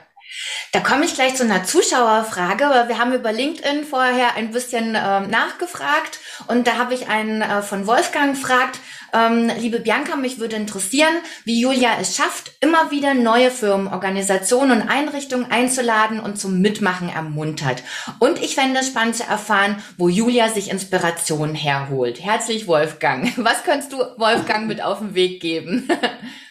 da 0.72 0.80
komme 0.80 1.06
ich 1.06 1.16
gleich 1.16 1.36
zu 1.36 1.44
einer 1.44 1.64
Zuschauerfrage, 1.64 2.66
weil 2.66 2.88
wir 2.90 3.00
haben 3.00 3.14
über 3.14 3.32
LinkedIn 3.32 3.86
vorher 3.86 4.36
ein 4.36 4.52
bisschen 4.52 4.96
äh, 4.96 5.22
nachgefragt 5.22 6.20
und 6.48 6.68
da 6.68 6.78
habe 6.78 6.94
ich 6.94 7.08
einen 7.08 7.42
äh, 7.42 7.62
von 7.62 7.88
Wolfgang 7.88 8.36
gefragt, 8.36 8.80
ähm, 9.14 9.50
liebe 9.60 9.80
Bianca, 9.80 10.16
mich 10.16 10.40
würde 10.40 10.56
interessieren, 10.56 11.14
wie 11.46 11.62
Julia 11.62 11.92
es 12.00 12.16
schafft, 12.16 12.52
immer 12.60 12.92
wieder 12.92 13.14
neue 13.14 13.52
Firmen, 13.52 13.88
Organisationen 13.88 14.82
und 14.82 14.90
Einrichtungen 14.90 15.50
einzuladen 15.50 16.20
und 16.20 16.38
zum 16.38 16.60
Mitmachen 16.62 17.10
ermuntert. 17.10 17.84
Und 18.20 18.42
ich 18.42 18.56
fände 18.56 18.80
es 18.82 18.88
spannend 18.88 19.16
zu 19.16 19.24
erfahren, 19.24 19.82
wo 19.98 20.10
Julia 20.10 20.50
sich 20.50 20.70
Inspiration 20.70 21.56
herholt. 21.56 22.24
Herzlich 22.24 22.68
Wolfgang. 22.68 23.32
Was 23.38 23.64
könntest 23.64 23.94
du 23.94 23.98
Wolfgang 24.18 24.68
mit 24.68 24.84
auf 24.84 25.00
den 25.00 25.16
Weg 25.16 25.42
geben? 25.42 25.88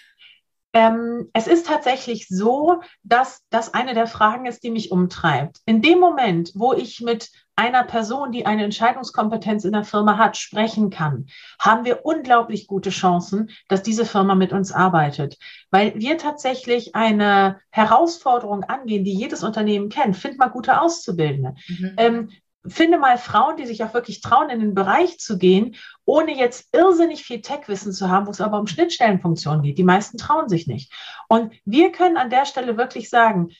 Ähm, 0.77 1.31
es 1.33 1.47
ist 1.47 1.67
tatsächlich 1.67 2.29
so, 2.29 2.83
dass 3.03 3.41
das 3.49 3.73
eine 3.73 3.95
der 3.95 4.07
Fragen 4.07 4.45
ist, 4.45 4.63
die 4.63 4.71
mich 4.71 4.91
umtreibt. 4.91 5.63
In 5.65 5.81
dem 5.81 5.99
Moment, 5.99 6.53
wo 6.55 6.75
ich 6.75 7.01
mit 7.01 7.31
einer 7.55 7.83
Person, 7.83 8.31
die 8.31 8.45
eine 8.45 8.65
Entscheidungskompetenz 8.65 9.65
in 9.65 9.73
der 9.73 9.85
Firma 9.85 10.19
hat, 10.19 10.37
sprechen 10.37 10.91
kann, 10.91 11.29
haben 11.59 11.87
wir 11.87 12.05
unglaublich 12.05 12.67
gute 12.67 12.91
Chancen, 12.91 13.49
dass 13.69 13.83
diese 13.83 14.05
Firma 14.05 14.35
mit 14.35 14.53
uns 14.53 14.71
arbeitet. 14.71 15.39
Weil 15.71 15.95
wir 15.95 16.19
tatsächlich 16.19 16.95
eine 16.95 17.59
Herausforderung 17.71 18.63
angehen, 18.65 19.03
die 19.03 19.15
jedes 19.15 19.43
Unternehmen 19.43 19.89
kennt. 19.89 20.19
Find 20.19 20.37
mal 20.37 20.49
gute 20.49 20.79
Auszubildende. 20.83 21.55
Mhm. 21.69 21.95
Ähm, 21.97 22.29
finde 22.69 22.99
mal 22.99 23.19
Frauen, 23.19 23.57
die 23.57 23.67
sich 23.67 23.83
auch 23.85 23.95
wirklich 23.95 24.21
trauen, 24.21 24.51
in 24.51 24.61
den 24.61 24.75
Bereich 24.75 25.19
zu 25.19 25.39
gehen, 25.39 25.77
ohne 26.05 26.37
jetzt 26.37 26.75
irrsinnig 26.75 27.25
viel 27.25 27.41
Tech-Wissen 27.41 27.93
zu 27.93 28.11
haben, 28.11 28.27
wo 28.27 28.31
es 28.31 28.41
aber 28.41 28.59
um 28.59 28.67
Schnittstellenfunktionen 28.67 29.63
geht. 29.63 29.79
Die 29.79 29.85
meisten 29.85 30.19
trauen 30.19 30.49
sich 30.49 30.67
nicht. 30.67 30.93
Und 31.29 31.53
wir 31.65 31.93
können 31.93 32.17
an 32.17 32.31
der 32.31 32.47
Stelle 32.47 32.77
wirklich 32.77 33.11
sagen, 33.11 33.51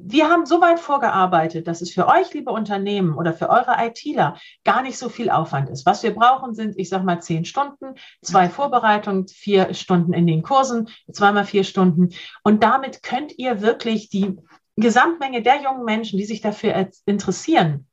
wir 0.00 0.28
haben 0.28 0.46
so 0.46 0.60
weit 0.60 0.78
vorgearbeitet, 0.78 1.66
dass 1.66 1.82
es 1.82 1.92
für 1.92 2.06
euch, 2.06 2.32
liebe 2.32 2.52
Unternehmen 2.52 3.14
oder 3.14 3.34
für 3.34 3.50
eure 3.50 3.76
ITler, 3.84 4.38
gar 4.64 4.82
nicht 4.82 4.96
so 4.96 5.08
viel 5.08 5.28
Aufwand 5.28 5.68
ist. 5.70 5.86
Was 5.86 6.04
wir 6.04 6.14
brauchen, 6.14 6.54
sind, 6.54 6.78
ich 6.78 6.88
sag 6.88 7.02
mal, 7.02 7.20
zehn 7.20 7.44
Stunden, 7.44 7.96
zwei 8.22 8.48
Vorbereitungen, 8.48 9.26
vier 9.26 9.74
Stunden 9.74 10.12
in 10.12 10.28
den 10.28 10.42
Kursen, 10.42 10.88
zweimal 11.10 11.44
vier 11.44 11.64
Stunden. 11.64 12.10
Und 12.44 12.62
damit 12.62 13.02
könnt 13.02 13.36
ihr 13.38 13.60
wirklich 13.60 14.08
die 14.08 14.36
Gesamtmenge 14.76 15.42
der 15.42 15.62
jungen 15.62 15.84
Menschen, 15.84 16.16
die 16.16 16.26
sich 16.26 16.40
dafür 16.40 16.90
interessieren, 17.04 17.87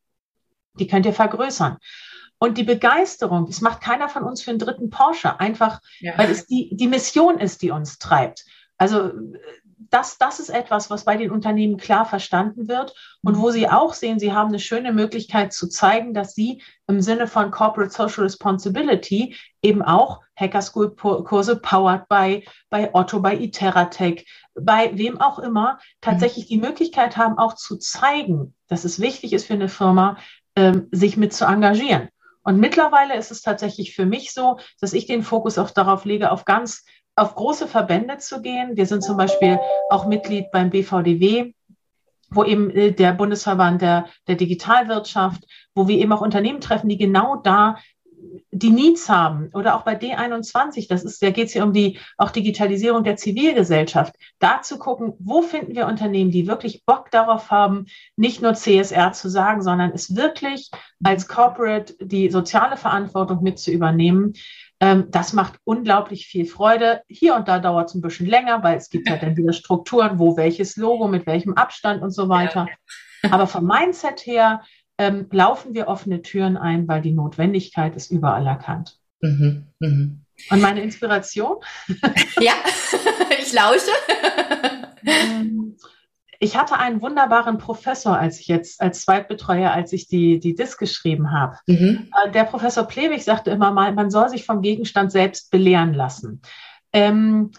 die 0.79 0.87
könnt 0.87 1.05
ihr 1.05 1.13
vergrößern. 1.13 1.77
Und 2.37 2.57
die 2.57 2.63
Begeisterung, 2.63 3.45
das 3.45 3.61
macht 3.61 3.81
keiner 3.81 4.09
von 4.09 4.23
uns 4.23 4.41
für 4.41 4.51
einen 4.51 4.59
dritten 4.59 4.89
Porsche, 4.89 5.39
einfach 5.39 5.79
ja. 5.99 6.17
weil 6.17 6.29
es 6.29 6.45
die, 6.47 6.69
die 6.73 6.87
Mission 6.87 7.39
ist, 7.39 7.61
die 7.61 7.71
uns 7.71 7.97
treibt. 7.97 8.45
Also 8.77 9.11
das, 9.89 10.17
das 10.17 10.39
ist 10.39 10.49
etwas, 10.49 10.89
was 10.89 11.05
bei 11.05 11.15
den 11.15 11.31
Unternehmen 11.31 11.77
klar 11.77 12.05
verstanden 12.05 12.67
wird 12.67 12.93
und 13.21 13.37
wo 13.39 13.51
sie 13.51 13.69
auch 13.69 13.93
sehen, 13.93 14.19
sie 14.19 14.33
haben 14.33 14.49
eine 14.49 14.59
schöne 14.59 14.91
Möglichkeit 14.91 15.53
zu 15.53 15.67
zeigen, 15.67 16.13
dass 16.13 16.33
sie 16.33 16.61
im 16.87 17.01
Sinne 17.01 17.27
von 17.27 17.51
Corporate 17.51 17.91
Social 17.91 18.23
Responsibility 18.23 19.35
eben 19.61 19.81
auch 19.81 20.21
Hacker 20.35 20.61
School 20.61 20.95
Kurse 20.95 21.55
powered 21.55 22.07
by, 22.09 22.45
bei 22.69 22.93
Otto, 22.93 23.21
bei 23.21 23.35
Iteratech, 23.37 24.25
bei 24.53 24.91
wem 24.95 25.21
auch 25.21 25.39
immer, 25.39 25.79
tatsächlich 26.01 26.47
die 26.47 26.57
Möglichkeit 26.57 27.15
haben, 27.15 27.37
auch 27.37 27.53
zu 27.55 27.77
zeigen, 27.77 28.53
dass 28.67 28.83
es 28.83 28.99
wichtig 28.99 29.33
ist 29.33 29.45
für 29.45 29.53
eine 29.53 29.69
Firma, 29.69 30.17
ähm, 30.55 30.87
sich 30.91 31.17
mit 31.17 31.33
zu 31.33 31.45
engagieren. 31.45 32.09
Und 32.43 32.59
mittlerweile 32.59 33.15
ist 33.15 33.31
es 33.31 33.41
tatsächlich 33.41 33.95
für 33.95 34.05
mich 34.05 34.31
so, 34.31 34.59
dass 34.79 34.93
ich 34.93 35.07
den 35.07 35.23
Fokus 35.23 35.57
auch 35.57 35.71
darauf 35.71 36.05
lege, 36.05 36.31
auf 36.31 36.45
ganz 36.45 36.85
auf 37.15 37.35
große 37.35 37.67
Verbände 37.67 38.17
zu 38.17 38.41
gehen. 38.41 38.75
Wir 38.75 38.85
sind 38.85 39.01
zum 39.01 39.17
Beispiel 39.17 39.59
auch 39.89 40.05
Mitglied 40.05 40.51
beim 40.51 40.69
BVDW, 40.69 41.53
wo 42.29 42.43
eben 42.43 42.69
äh, 42.69 42.91
der 42.91 43.13
Bundesverband 43.13 43.81
der, 43.81 44.05
der 44.27 44.35
Digitalwirtschaft, 44.35 45.43
wo 45.73 45.87
wir 45.87 45.97
eben 45.97 46.11
auch 46.11 46.21
Unternehmen 46.21 46.61
treffen, 46.61 46.89
die 46.89 46.97
genau 46.97 47.37
da 47.37 47.77
die 48.51 48.69
Needs 48.69 49.09
haben 49.09 49.49
oder 49.53 49.75
auch 49.75 49.83
bei 49.83 49.97
D21, 49.97 50.87
das 50.87 51.03
ist, 51.03 51.21
da 51.21 51.29
geht 51.29 51.47
es 51.47 51.53
hier 51.53 51.63
um 51.63 51.73
die 51.73 51.99
auch 52.17 52.31
Digitalisierung 52.31 53.03
der 53.03 53.17
Zivilgesellschaft, 53.17 54.15
da 54.39 54.61
zu 54.61 54.79
gucken, 54.79 55.13
wo 55.19 55.41
finden 55.41 55.75
wir 55.75 55.87
Unternehmen, 55.87 56.31
die 56.31 56.47
wirklich 56.47 56.85
Bock 56.85 57.11
darauf 57.11 57.51
haben, 57.51 57.85
nicht 58.15 58.41
nur 58.41 58.53
CSR 58.53 59.13
zu 59.13 59.29
sagen, 59.29 59.61
sondern 59.61 59.91
es 59.91 60.15
wirklich 60.15 60.71
als 61.03 61.27
Corporate 61.27 61.95
die 61.99 62.29
soziale 62.29 62.77
Verantwortung 62.77 63.43
mit 63.43 63.59
zu 63.59 63.71
übernehmen. 63.71 64.33
Ähm, 64.79 65.05
das 65.09 65.33
macht 65.33 65.59
unglaublich 65.63 66.27
viel 66.27 66.45
Freude. 66.45 67.01
Hier 67.07 67.35
und 67.35 67.47
da 67.47 67.59
dauert 67.59 67.89
es 67.89 67.95
ein 67.95 68.01
bisschen 68.01 68.27
länger, 68.27 68.63
weil 68.63 68.77
es 68.77 68.89
gibt 68.89 69.09
halt 69.09 69.23
dann 69.23 69.37
wieder 69.37 69.53
Strukturen, 69.53 70.19
wo 70.19 70.37
welches 70.37 70.75
Logo, 70.75 71.07
mit 71.07 71.25
welchem 71.25 71.53
Abstand 71.53 72.01
und 72.01 72.11
so 72.11 72.29
weiter. 72.29 72.67
Aber 73.31 73.47
vom 73.47 73.65
Mindset 73.65 74.25
her 74.25 74.61
ähm, 74.97 75.27
laufen 75.31 75.73
wir 75.73 75.87
offene 75.87 76.21
Türen 76.21 76.57
ein, 76.57 76.87
weil 76.87 77.01
die 77.01 77.11
Notwendigkeit 77.11 77.95
ist 77.95 78.11
überall 78.11 78.45
erkannt. 78.47 78.99
Mhm, 79.21 79.67
mh. 79.79 80.09
Und 80.49 80.61
meine 80.61 80.81
Inspiration? 80.81 81.57
ja, 82.39 82.53
ich 83.39 83.53
lausche. 83.53 83.91
Ähm, 85.05 85.77
ich 86.39 86.57
hatte 86.57 86.77
einen 86.77 87.01
wunderbaren 87.01 87.57
Professor, 87.57 88.17
als 88.17 88.39
ich 88.39 88.47
jetzt 88.47 88.81
als 88.81 89.01
Zweitbetreuer, 89.01 89.71
als 89.71 89.93
ich 89.93 90.07
die, 90.07 90.39
die 90.39 90.55
Disk 90.55 90.77
geschrieben 90.79 91.31
habe. 91.31 91.57
Mhm. 91.67 92.09
Äh, 92.25 92.31
der 92.31 92.43
Professor 92.43 92.83
Plewig 92.85 93.23
sagte 93.23 93.51
immer 93.51 93.71
mal, 93.71 93.93
man 93.93 94.11
soll 94.11 94.29
sich 94.29 94.45
vom 94.45 94.61
Gegenstand 94.61 95.11
selbst 95.11 95.51
belehren 95.51 95.93
lassen. 95.93 96.41
Ähm, 96.93 97.51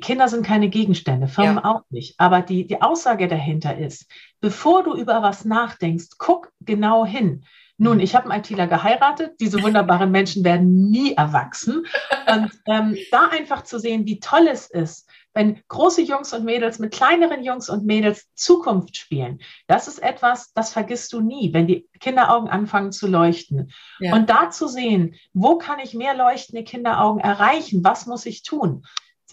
Kinder 0.00 0.28
sind 0.28 0.46
keine 0.46 0.68
Gegenstände, 0.68 1.28
Firmen 1.28 1.56
ja. 1.56 1.64
auch 1.64 1.82
nicht. 1.90 2.18
Aber 2.18 2.40
die, 2.40 2.66
die 2.66 2.82
Aussage 2.82 3.28
dahinter 3.28 3.76
ist, 3.76 4.06
bevor 4.40 4.82
du 4.82 4.94
über 4.94 5.22
was 5.22 5.44
nachdenkst, 5.44 6.18
guck 6.18 6.52
genau 6.60 7.04
hin. 7.04 7.44
Nun, 7.76 7.98
ich 7.98 8.14
habe 8.14 8.30
einen 8.30 8.40
ITler 8.40 8.68
geheiratet. 8.68 9.40
Diese 9.40 9.62
wunderbaren 9.62 10.10
Menschen 10.12 10.44
werden 10.44 10.90
nie 10.90 11.14
erwachsen. 11.14 11.84
Und 12.26 12.52
ähm, 12.66 12.96
da 13.10 13.28
einfach 13.28 13.64
zu 13.64 13.80
sehen, 13.80 14.06
wie 14.06 14.20
toll 14.20 14.46
es 14.48 14.70
ist, 14.70 15.08
wenn 15.32 15.60
große 15.66 16.02
Jungs 16.02 16.32
und 16.32 16.44
Mädels 16.44 16.78
mit 16.78 16.92
kleineren 16.92 17.42
Jungs 17.42 17.68
und 17.68 17.84
Mädels 17.84 18.28
Zukunft 18.36 18.96
spielen. 18.96 19.40
Das 19.66 19.88
ist 19.88 20.00
etwas, 20.00 20.52
das 20.52 20.72
vergisst 20.72 21.12
du 21.12 21.20
nie, 21.20 21.52
wenn 21.52 21.66
die 21.66 21.88
Kinderaugen 21.98 22.48
anfangen 22.48 22.92
zu 22.92 23.08
leuchten. 23.08 23.72
Ja. 23.98 24.14
Und 24.14 24.30
da 24.30 24.50
zu 24.50 24.68
sehen, 24.68 25.16
wo 25.32 25.58
kann 25.58 25.80
ich 25.80 25.94
mehr 25.94 26.14
leuchtende 26.14 26.62
Kinderaugen 26.62 27.20
erreichen? 27.20 27.82
Was 27.82 28.06
muss 28.06 28.24
ich 28.26 28.44
tun? 28.44 28.84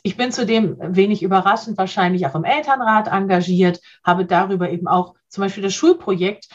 Ich 0.03 0.17
bin 0.17 0.31
zudem 0.31 0.77
wenig 0.79 1.21
überraschend 1.21 1.77
wahrscheinlich 1.77 2.25
auch 2.25 2.35
im 2.35 2.43
Elternrat 2.43 3.07
engagiert, 3.07 3.79
habe 4.03 4.25
darüber 4.25 4.69
eben 4.69 4.87
auch 4.87 5.15
zum 5.27 5.43
Beispiel 5.43 5.63
das 5.63 5.73
Schulprojekt 5.73 6.47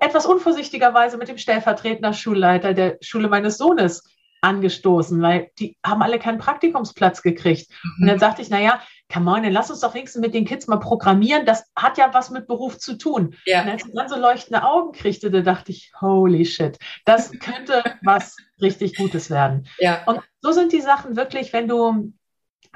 etwas 0.00 0.26
unvorsichtigerweise 0.26 1.16
mit 1.16 1.28
dem 1.28 1.38
stellvertretender 1.38 2.12
Schulleiter 2.12 2.74
der 2.74 2.98
Schule 3.00 3.28
meines 3.28 3.56
Sohnes 3.56 4.04
angestoßen, 4.42 5.20
weil 5.20 5.50
die 5.58 5.76
haben 5.84 6.02
alle 6.02 6.18
keinen 6.18 6.38
Praktikumsplatz 6.38 7.22
gekriegt. 7.22 7.70
Mhm. 7.70 8.02
Und 8.02 8.08
dann 8.08 8.18
sagte 8.18 8.42
ich, 8.42 8.50
naja, 8.50 8.80
come 9.12 9.30
on, 9.30 9.42
dann 9.42 9.52
lass 9.52 9.70
uns 9.70 9.80
doch 9.80 9.94
wenigstens 9.94 10.22
mit 10.22 10.34
den 10.34 10.44
Kids 10.44 10.66
mal 10.66 10.78
programmieren. 10.78 11.44
Das 11.44 11.64
hat 11.76 11.98
ja 11.98 12.12
was 12.12 12.30
mit 12.30 12.46
Beruf 12.46 12.78
zu 12.78 12.96
tun. 12.96 13.34
Ja. 13.44 13.62
Und 13.62 13.68
als 13.68 13.86
ich 13.86 13.92
dann 13.94 14.08
so 14.08 14.16
leuchtende 14.16 14.62
Augen 14.62 14.92
kriegte, 14.92 15.30
da 15.30 15.40
dachte 15.40 15.72
ich, 15.72 15.92
holy 16.00 16.44
shit, 16.44 16.78
das 17.04 17.30
könnte 17.32 17.82
was 18.02 18.36
richtig 18.60 18.96
Gutes 18.96 19.30
werden. 19.30 19.68
Ja. 19.78 20.04
Und 20.06 20.20
so 20.40 20.52
sind 20.52 20.72
die 20.72 20.80
Sachen 20.80 21.16
wirklich, 21.16 21.52
wenn 21.52 21.68
du, 21.68 22.12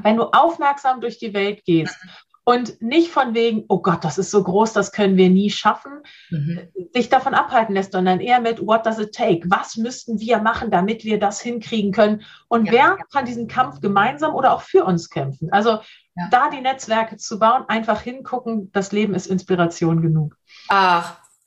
wenn 0.03 0.17
du 0.17 0.25
aufmerksam 0.25 1.01
durch 1.01 1.19
die 1.19 1.35
Welt 1.35 1.65
gehst 1.65 1.97
mhm. 2.03 2.11
Und 2.47 2.83
nicht 2.83 3.11
von 3.11 3.35
wegen, 3.35 3.65
oh 3.69 3.81
Gott, 3.81 4.05
das 4.05 4.19
ist 4.19 4.31
so 4.31 4.43
groß, 4.43 4.75
das 4.75 4.93
können 4.93 5.17
wir 5.17 5.31
nie 5.31 5.49
schaffen, 5.49 6.03
mhm. 6.29 6.69
sich 6.93 7.09
davon 7.09 7.33
abhalten 7.33 7.75
lässt, 7.75 7.93
sondern 7.93 8.21
eher 8.21 8.41
mit, 8.41 8.65
what 8.67 8.85
does 8.85 8.99
it 8.99 9.15
take? 9.15 9.49
Was 9.49 9.79
müssten 9.79 10.21
wir 10.21 10.39
machen, 10.39 10.71
damit 10.71 11.05
wir 11.05 11.19
das 11.19 11.41
hinkriegen 11.41 11.91
können? 11.91 12.23
Und 12.49 12.67
ja. 12.67 12.73
wer 12.73 12.99
kann 13.11 13.25
diesen 13.25 13.49
Kampf 13.49 13.81
gemeinsam 13.81 14.35
oder 14.35 14.53
auch 14.53 14.61
für 14.61 14.85
uns 14.85 15.09
kämpfen? 15.09 15.51
Also 15.53 15.71
ja. 15.71 16.29
da 16.31 16.51
die 16.51 16.61
Netzwerke 16.61 17.17
zu 17.17 17.39
bauen, 17.39 17.65
einfach 17.69 18.03
hingucken, 18.03 18.71
das 18.73 18.93
Leben 18.93 19.15
ist 19.15 19.27
Inspiration 19.27 20.03
genug. 20.03 20.37
Ach, 20.69 21.17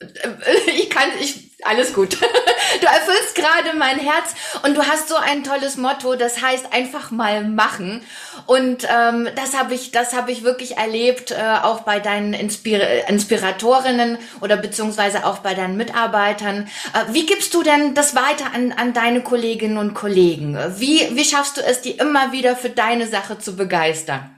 ich 0.66 0.90
kann, 0.90 1.10
ich, 1.20 1.54
alles 1.64 1.94
gut. 1.94 2.18
Du 2.80 2.86
erfüllst 2.86 3.27
gerade 3.38 3.76
mein 3.76 3.98
Herz 3.98 4.34
und 4.62 4.76
du 4.76 4.82
hast 4.82 5.08
so 5.08 5.16
ein 5.16 5.44
tolles 5.44 5.76
Motto, 5.76 6.14
das 6.14 6.42
heißt 6.42 6.72
einfach 6.72 7.10
mal 7.10 7.44
machen. 7.44 8.02
Und 8.46 8.86
ähm, 8.90 9.28
das 9.34 9.56
habe 9.56 9.74
ich, 9.74 9.90
das 9.90 10.14
habe 10.14 10.32
ich 10.32 10.42
wirklich 10.42 10.76
erlebt, 10.76 11.30
äh, 11.30 11.36
auch 11.62 11.80
bei 11.80 12.00
deinen 12.00 12.32
Inspir 12.32 13.08
Inspiratorinnen 13.08 14.18
oder 14.40 14.56
beziehungsweise 14.56 15.26
auch 15.26 15.38
bei 15.38 15.54
deinen 15.54 15.76
Mitarbeitern. 15.76 16.68
Äh, 16.94 17.12
wie 17.12 17.26
gibst 17.26 17.54
du 17.54 17.62
denn 17.62 17.94
das 17.94 18.14
weiter 18.14 18.46
an, 18.54 18.72
an 18.72 18.92
deine 18.92 19.22
Kolleginnen 19.22 19.78
und 19.78 19.94
Kollegen? 19.94 20.58
Wie, 20.76 21.08
wie 21.12 21.24
schaffst 21.24 21.56
du 21.56 21.60
es, 21.62 21.80
die 21.80 21.92
immer 21.92 22.32
wieder 22.32 22.56
für 22.56 22.70
deine 22.70 23.06
Sache 23.06 23.38
zu 23.38 23.56
begeistern? 23.56 24.37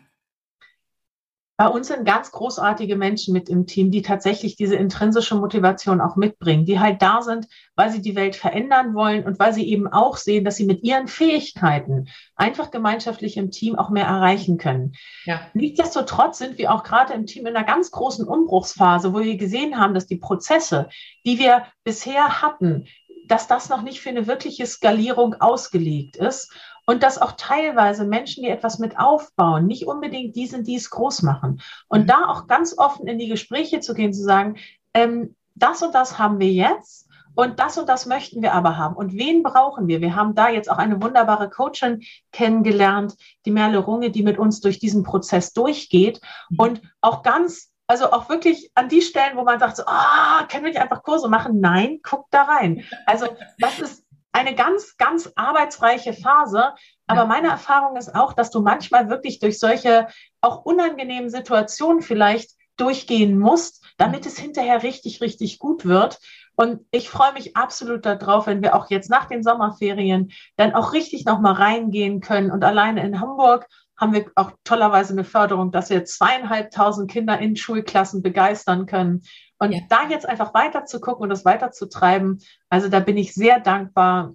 Bei 1.60 1.68
uns 1.68 1.88
sind 1.88 2.06
ganz 2.06 2.30
großartige 2.30 2.96
Menschen 2.96 3.34
mit 3.34 3.50
im 3.50 3.66
Team, 3.66 3.90
die 3.90 4.00
tatsächlich 4.00 4.56
diese 4.56 4.76
intrinsische 4.76 5.34
Motivation 5.34 6.00
auch 6.00 6.16
mitbringen, 6.16 6.64
die 6.64 6.80
halt 6.80 7.02
da 7.02 7.20
sind, 7.20 7.48
weil 7.76 7.90
sie 7.90 8.00
die 8.00 8.16
Welt 8.16 8.34
verändern 8.34 8.94
wollen 8.94 9.26
und 9.26 9.38
weil 9.38 9.52
sie 9.52 9.68
eben 9.68 9.86
auch 9.86 10.16
sehen, 10.16 10.42
dass 10.46 10.56
sie 10.56 10.64
mit 10.64 10.82
ihren 10.84 11.06
Fähigkeiten 11.06 12.08
einfach 12.34 12.70
gemeinschaftlich 12.70 13.36
im 13.36 13.50
Team 13.50 13.76
auch 13.76 13.90
mehr 13.90 14.06
erreichen 14.06 14.56
können. 14.56 14.94
Ja. 15.26 15.42
Nichtsdestotrotz 15.52 16.38
sind 16.38 16.56
wir 16.56 16.72
auch 16.72 16.82
gerade 16.82 17.12
im 17.12 17.26
Team 17.26 17.44
in 17.44 17.54
einer 17.54 17.66
ganz 17.66 17.90
großen 17.90 18.26
Umbruchsphase, 18.26 19.12
wo 19.12 19.20
wir 19.20 19.36
gesehen 19.36 19.78
haben, 19.78 19.92
dass 19.92 20.06
die 20.06 20.16
Prozesse, 20.16 20.88
die 21.26 21.38
wir 21.38 21.66
bisher 21.84 22.40
hatten, 22.40 22.86
dass 23.28 23.48
das 23.48 23.68
noch 23.68 23.82
nicht 23.82 24.00
für 24.00 24.08
eine 24.08 24.26
wirkliche 24.26 24.64
Skalierung 24.64 25.34
ausgelegt 25.34 26.16
ist 26.16 26.54
und 26.90 27.04
dass 27.04 27.22
auch 27.22 27.34
teilweise 27.36 28.04
Menschen, 28.04 28.42
die 28.42 28.48
etwas 28.48 28.80
mit 28.80 28.98
aufbauen, 28.98 29.68
nicht 29.68 29.86
unbedingt 29.86 30.34
diesen, 30.34 30.64
dies 30.64 30.90
groß 30.90 31.22
machen. 31.22 31.60
Und 31.86 32.00
mhm. 32.00 32.06
da 32.08 32.24
auch 32.26 32.48
ganz 32.48 32.76
offen 32.76 33.06
in 33.06 33.16
die 33.16 33.28
Gespräche 33.28 33.78
zu 33.78 33.94
gehen, 33.94 34.12
zu 34.12 34.24
sagen, 34.24 34.56
ähm, 34.92 35.36
das 35.54 35.82
und 35.82 35.94
das 35.94 36.18
haben 36.18 36.40
wir 36.40 36.50
jetzt. 36.50 37.08
Und 37.36 37.60
das 37.60 37.78
und 37.78 37.88
das 37.88 38.06
möchten 38.06 38.42
wir 38.42 38.54
aber 38.54 38.76
haben. 38.76 38.96
Und 38.96 39.12
wen 39.12 39.44
brauchen 39.44 39.86
wir? 39.86 40.00
Wir 40.00 40.16
haben 40.16 40.34
da 40.34 40.48
jetzt 40.48 40.68
auch 40.68 40.78
eine 40.78 41.00
wunderbare 41.00 41.48
Coachin 41.48 42.02
kennengelernt, 42.32 43.14
die 43.46 43.52
Merle 43.52 43.78
Runge, 43.78 44.10
die 44.10 44.24
mit 44.24 44.36
uns 44.36 44.60
durch 44.60 44.80
diesen 44.80 45.04
Prozess 45.04 45.52
durchgeht 45.52 46.20
mhm. 46.48 46.58
und 46.58 46.82
auch 47.02 47.22
ganz 47.22 47.70
Also 47.86 48.10
auch 48.10 48.28
wirklich 48.28 48.72
an 48.74 48.88
die 48.88 49.02
Stellen, 49.02 49.36
wo 49.36 49.44
man 49.44 49.60
sagt, 49.60 49.76
so, 49.76 49.84
ah, 49.86 50.44
können 50.50 50.64
wir 50.64 50.72
nicht 50.72 50.82
einfach 50.82 51.04
Kurse 51.04 51.28
machen? 51.28 51.60
Nein, 51.60 52.00
guck 52.02 52.26
da 52.32 52.42
rein. 52.42 52.82
Also 53.06 53.26
das 53.58 53.78
ist 53.78 54.09
eine 54.32 54.54
ganz, 54.54 54.96
ganz 54.96 55.30
arbeitsreiche 55.34 56.12
Phase. 56.12 56.74
Aber 57.06 57.26
meine 57.26 57.48
Erfahrung 57.48 57.96
ist 57.96 58.14
auch, 58.14 58.32
dass 58.32 58.50
du 58.50 58.60
manchmal 58.60 59.10
wirklich 59.10 59.40
durch 59.40 59.58
solche 59.58 60.06
auch 60.40 60.64
unangenehmen 60.64 61.30
Situationen 61.30 62.02
vielleicht 62.02 62.52
durchgehen 62.76 63.38
musst, 63.38 63.84
damit 63.98 64.26
es 64.26 64.38
hinterher 64.38 64.82
richtig, 64.82 65.20
richtig 65.20 65.58
gut 65.58 65.84
wird. 65.84 66.18
Und 66.56 66.80
ich 66.90 67.08
freue 67.08 67.32
mich 67.32 67.56
absolut 67.56 68.04
darauf, 68.04 68.46
wenn 68.46 68.62
wir 68.62 68.74
auch 68.74 68.90
jetzt 68.90 69.10
nach 69.10 69.26
den 69.26 69.42
Sommerferien 69.42 70.30
dann 70.56 70.74
auch 70.74 70.92
richtig 70.92 71.24
nochmal 71.24 71.54
reingehen 71.54 72.20
können. 72.20 72.50
Und 72.50 72.64
alleine 72.64 73.02
in 73.02 73.20
Hamburg 73.20 73.66
haben 73.96 74.12
wir 74.14 74.30
auch 74.34 74.52
tollerweise 74.64 75.12
eine 75.12 75.24
Förderung, 75.24 75.72
dass 75.72 75.90
wir 75.90 76.04
zweieinhalbtausend 76.04 77.10
Kinder 77.10 77.38
in 77.38 77.56
Schulklassen 77.56 78.22
begeistern 78.22 78.86
können. 78.86 79.22
Und 79.60 79.72
ja. 79.72 79.80
da 79.88 80.08
jetzt 80.08 80.26
einfach 80.26 80.54
weiter 80.54 80.86
zu 80.86 81.00
gucken 81.00 81.24
und 81.24 81.28
das 81.28 81.44
weiter 81.44 81.70
zu 81.70 81.86
treiben, 81.86 82.38
also 82.70 82.88
da 82.88 82.98
bin 82.98 83.16
ich 83.16 83.34
sehr 83.34 83.60
dankbar 83.60 84.34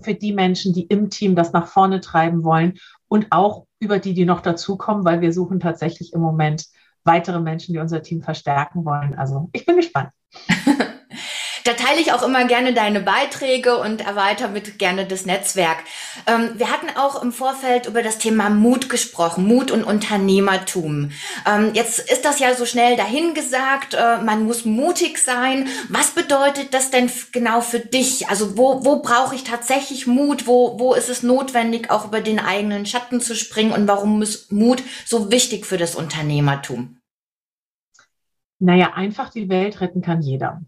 für 0.00 0.14
die 0.14 0.32
Menschen, 0.32 0.72
die 0.72 0.86
im 0.86 1.10
Team 1.10 1.36
das 1.36 1.52
nach 1.52 1.68
vorne 1.68 2.00
treiben 2.00 2.42
wollen 2.42 2.78
und 3.08 3.26
auch 3.30 3.66
über 3.78 3.98
die, 3.98 4.14
die 4.14 4.24
noch 4.24 4.40
dazukommen, 4.40 5.04
weil 5.04 5.20
wir 5.20 5.32
suchen 5.32 5.60
tatsächlich 5.60 6.12
im 6.14 6.20
Moment 6.20 6.66
weitere 7.04 7.40
Menschen, 7.40 7.74
die 7.74 7.78
unser 7.78 8.02
Team 8.02 8.22
verstärken 8.22 8.84
wollen. 8.84 9.14
Also 9.14 9.50
ich 9.52 9.66
bin 9.66 9.76
gespannt. 9.76 10.10
Da 11.66 11.72
teile 11.72 12.00
ich 12.00 12.12
auch 12.12 12.22
immer 12.22 12.44
gerne 12.46 12.72
deine 12.74 13.00
Beiträge 13.00 13.76
und 13.78 14.06
erweitere 14.06 14.48
mit 14.48 14.78
gerne 14.78 15.04
das 15.04 15.26
Netzwerk. 15.26 15.78
Ähm, 16.28 16.50
wir 16.54 16.70
hatten 16.70 16.96
auch 16.96 17.20
im 17.20 17.32
Vorfeld 17.32 17.86
über 17.86 18.04
das 18.04 18.18
Thema 18.18 18.50
Mut 18.50 18.88
gesprochen, 18.88 19.48
Mut 19.48 19.72
und 19.72 19.82
Unternehmertum. 19.82 21.10
Ähm, 21.44 21.72
jetzt 21.74 21.98
ist 21.98 22.24
das 22.24 22.38
ja 22.38 22.54
so 22.54 22.66
schnell 22.66 22.96
dahingesagt, 22.96 23.94
äh, 23.94 24.18
man 24.18 24.44
muss 24.44 24.64
mutig 24.64 25.18
sein. 25.18 25.66
Was 25.88 26.10
bedeutet 26.10 26.72
das 26.72 26.92
denn 26.92 27.10
genau 27.32 27.60
für 27.60 27.80
dich? 27.80 28.28
Also 28.28 28.56
wo, 28.56 28.84
wo 28.84 29.02
brauche 29.02 29.34
ich 29.34 29.42
tatsächlich 29.42 30.06
Mut? 30.06 30.46
Wo, 30.46 30.78
wo 30.78 30.94
ist 30.94 31.08
es 31.08 31.24
notwendig, 31.24 31.90
auch 31.90 32.04
über 32.04 32.20
den 32.20 32.38
eigenen 32.38 32.86
Schatten 32.86 33.20
zu 33.20 33.34
springen? 33.34 33.72
Und 33.72 33.88
warum 33.88 34.22
ist 34.22 34.52
Mut 34.52 34.84
so 35.04 35.32
wichtig 35.32 35.66
für 35.66 35.78
das 35.78 35.96
Unternehmertum? 35.96 37.00
Naja, 38.60 38.92
einfach 38.94 39.30
die 39.30 39.48
Welt 39.48 39.80
retten 39.80 40.00
kann 40.00 40.22
jeder 40.22 40.60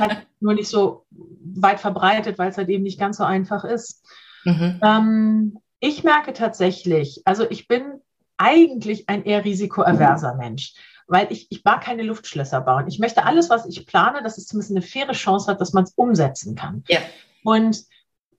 halt 0.00 0.26
nur 0.40 0.54
nicht 0.54 0.68
so 0.68 1.06
weit 1.10 1.80
verbreitet, 1.80 2.38
weil 2.38 2.50
es 2.50 2.58
halt 2.58 2.68
eben 2.68 2.82
nicht 2.82 3.00
ganz 3.00 3.18
so 3.18 3.24
einfach 3.24 3.64
ist. 3.64 4.06
Mhm. 4.44 4.80
Ähm, 4.82 5.58
ich 5.80 6.04
merke 6.04 6.32
tatsächlich, 6.32 7.22
also 7.24 7.48
ich 7.48 7.68
bin 7.68 8.00
eigentlich 8.36 9.08
ein 9.08 9.24
eher 9.24 9.44
risikoaverser 9.44 10.34
Mensch, 10.34 10.74
weil 11.06 11.28
ich, 11.30 11.46
ich 11.50 11.64
mag 11.64 11.82
keine 11.82 12.02
Luftschlösser 12.02 12.60
bauen. 12.60 12.86
Ich 12.88 12.98
möchte 12.98 13.24
alles, 13.24 13.50
was 13.50 13.66
ich 13.66 13.86
plane, 13.86 14.22
dass 14.22 14.38
es 14.38 14.46
zumindest 14.46 14.72
eine 14.72 14.82
faire 14.82 15.12
Chance 15.12 15.50
hat, 15.50 15.60
dass 15.60 15.72
man 15.72 15.84
es 15.84 15.92
umsetzen 15.94 16.54
kann. 16.54 16.84
Ja. 16.88 17.00
Und 17.44 17.84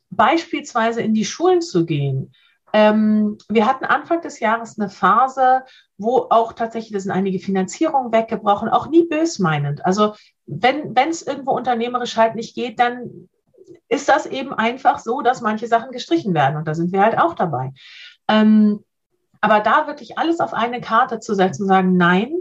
beispielsweise 0.09 1.01
in 1.01 1.13
die 1.13 1.25
Schulen 1.25 1.61
zu 1.61 1.85
gehen, 1.85 2.33
ähm, 2.73 3.37
wir 3.49 3.65
hatten 3.65 3.85
Anfang 3.85 4.21
des 4.21 4.39
Jahres 4.39 4.77
eine 4.77 4.89
Phase, 4.89 5.63
wo 5.97 6.27
auch 6.29 6.53
tatsächlich, 6.53 6.91
da 6.91 6.99
sind 6.99 7.11
einige 7.11 7.39
Finanzierungen 7.39 8.11
weggebrochen, 8.11 8.69
auch 8.69 8.87
nie 8.87 9.07
bösmeinend. 9.07 9.85
Also 9.85 10.15
wenn 10.47 10.95
es 10.95 11.21
irgendwo 11.21 11.51
unternehmerisch 11.51 12.17
halt 12.17 12.35
nicht 12.35 12.55
geht, 12.55 12.79
dann 12.79 13.29
ist 13.89 14.09
das 14.09 14.25
eben 14.25 14.53
einfach 14.53 14.99
so, 14.99 15.21
dass 15.21 15.41
manche 15.41 15.67
Sachen 15.67 15.91
gestrichen 15.91 16.33
werden. 16.33 16.57
Und 16.57 16.67
da 16.67 16.73
sind 16.73 16.91
wir 16.91 17.01
halt 17.01 17.19
auch 17.19 17.35
dabei. 17.35 17.73
Ähm, 18.27 18.83
aber 19.41 19.59
da 19.59 19.87
wirklich 19.87 20.17
alles 20.17 20.39
auf 20.39 20.53
eine 20.53 20.81
Karte 20.81 21.19
zu 21.19 21.35
setzen 21.35 21.63
und 21.63 21.69
sagen, 21.69 21.97
nein, 21.97 22.33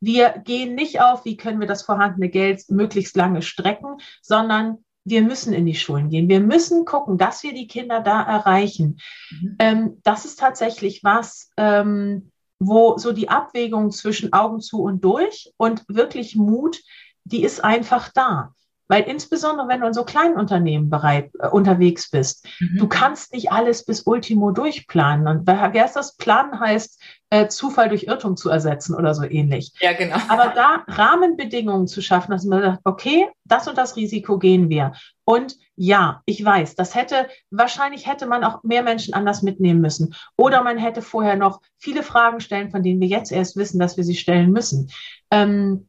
wir 0.00 0.30
gehen 0.44 0.74
nicht 0.74 1.00
auf, 1.00 1.24
wie 1.24 1.36
können 1.36 1.60
wir 1.60 1.66
das 1.66 1.82
vorhandene 1.82 2.28
Geld 2.28 2.64
möglichst 2.68 3.16
lange 3.16 3.42
strecken, 3.42 3.96
sondern 4.22 4.84
wir 5.04 5.22
müssen 5.22 5.52
in 5.52 5.66
die 5.66 5.74
Schulen 5.74 6.10
gehen. 6.10 6.28
Wir 6.28 6.40
müssen 6.40 6.84
gucken, 6.84 7.18
dass 7.18 7.42
wir 7.42 7.52
die 7.52 7.66
Kinder 7.66 8.00
da 8.00 8.22
erreichen. 8.22 8.98
Mhm. 9.30 9.56
Ähm, 9.58 10.00
das 10.04 10.24
ist 10.24 10.38
tatsächlich 10.38 11.02
was, 11.02 11.50
ähm, 11.56 12.30
wo 12.58 12.98
so 12.98 13.12
die 13.12 13.28
Abwägung 13.28 13.90
zwischen 13.90 14.32
Augen 14.32 14.60
zu 14.60 14.82
und 14.82 15.04
durch 15.04 15.52
und 15.56 15.84
wirklich 15.88 16.36
Mut, 16.36 16.80
die 17.28 17.44
ist 17.44 17.64
einfach 17.64 18.10
da. 18.14 18.52
Weil 18.90 19.02
insbesondere, 19.02 19.68
wenn 19.68 19.82
du 19.82 19.86
in 19.86 19.92
so 19.92 20.04
kleinen 20.04 20.36
Unternehmen 20.36 20.88
bereit, 20.88 21.30
äh, 21.38 21.48
unterwegs 21.48 22.10
bist, 22.10 22.46
mhm. 22.58 22.78
du 22.78 22.88
kannst 22.88 23.34
nicht 23.34 23.52
alles 23.52 23.84
bis 23.84 24.02
Ultimo 24.02 24.50
durchplanen. 24.50 25.28
Und 25.28 25.46
wer 25.46 25.84
ist 25.84 25.94
das? 25.94 26.16
Planen 26.16 26.58
heißt, 26.58 27.00
äh, 27.28 27.48
Zufall 27.48 27.90
durch 27.90 28.04
Irrtum 28.04 28.38
zu 28.38 28.48
ersetzen 28.48 28.94
oder 28.94 29.14
so 29.14 29.24
ähnlich. 29.24 29.72
Ja, 29.80 29.92
genau. 29.92 30.16
Aber 30.28 30.54
da 30.54 30.84
Rahmenbedingungen 30.88 31.86
zu 31.86 32.00
schaffen, 32.00 32.30
dass 32.30 32.44
man 32.44 32.62
sagt, 32.62 32.80
okay, 32.84 33.28
das 33.44 33.68
und 33.68 33.76
das 33.76 33.96
Risiko 33.96 34.38
gehen 34.38 34.70
wir. 34.70 34.92
Und 35.24 35.56
ja, 35.76 36.22
ich 36.24 36.42
weiß, 36.42 36.74
das 36.74 36.94
hätte, 36.94 37.28
wahrscheinlich 37.50 38.06
hätte 38.06 38.24
man 38.24 38.42
auch 38.42 38.62
mehr 38.62 38.82
Menschen 38.82 39.12
anders 39.12 39.42
mitnehmen 39.42 39.82
müssen. 39.82 40.14
Oder 40.38 40.62
man 40.62 40.78
hätte 40.78 41.02
vorher 41.02 41.36
noch 41.36 41.60
viele 41.76 42.02
Fragen 42.02 42.40
stellen, 42.40 42.70
von 42.70 42.82
denen 42.82 43.02
wir 43.02 43.08
jetzt 43.08 43.32
erst 43.32 43.56
wissen, 43.56 43.78
dass 43.78 43.98
wir 43.98 44.04
sie 44.04 44.16
stellen 44.16 44.50
müssen. 44.50 44.90
Ähm, 45.30 45.88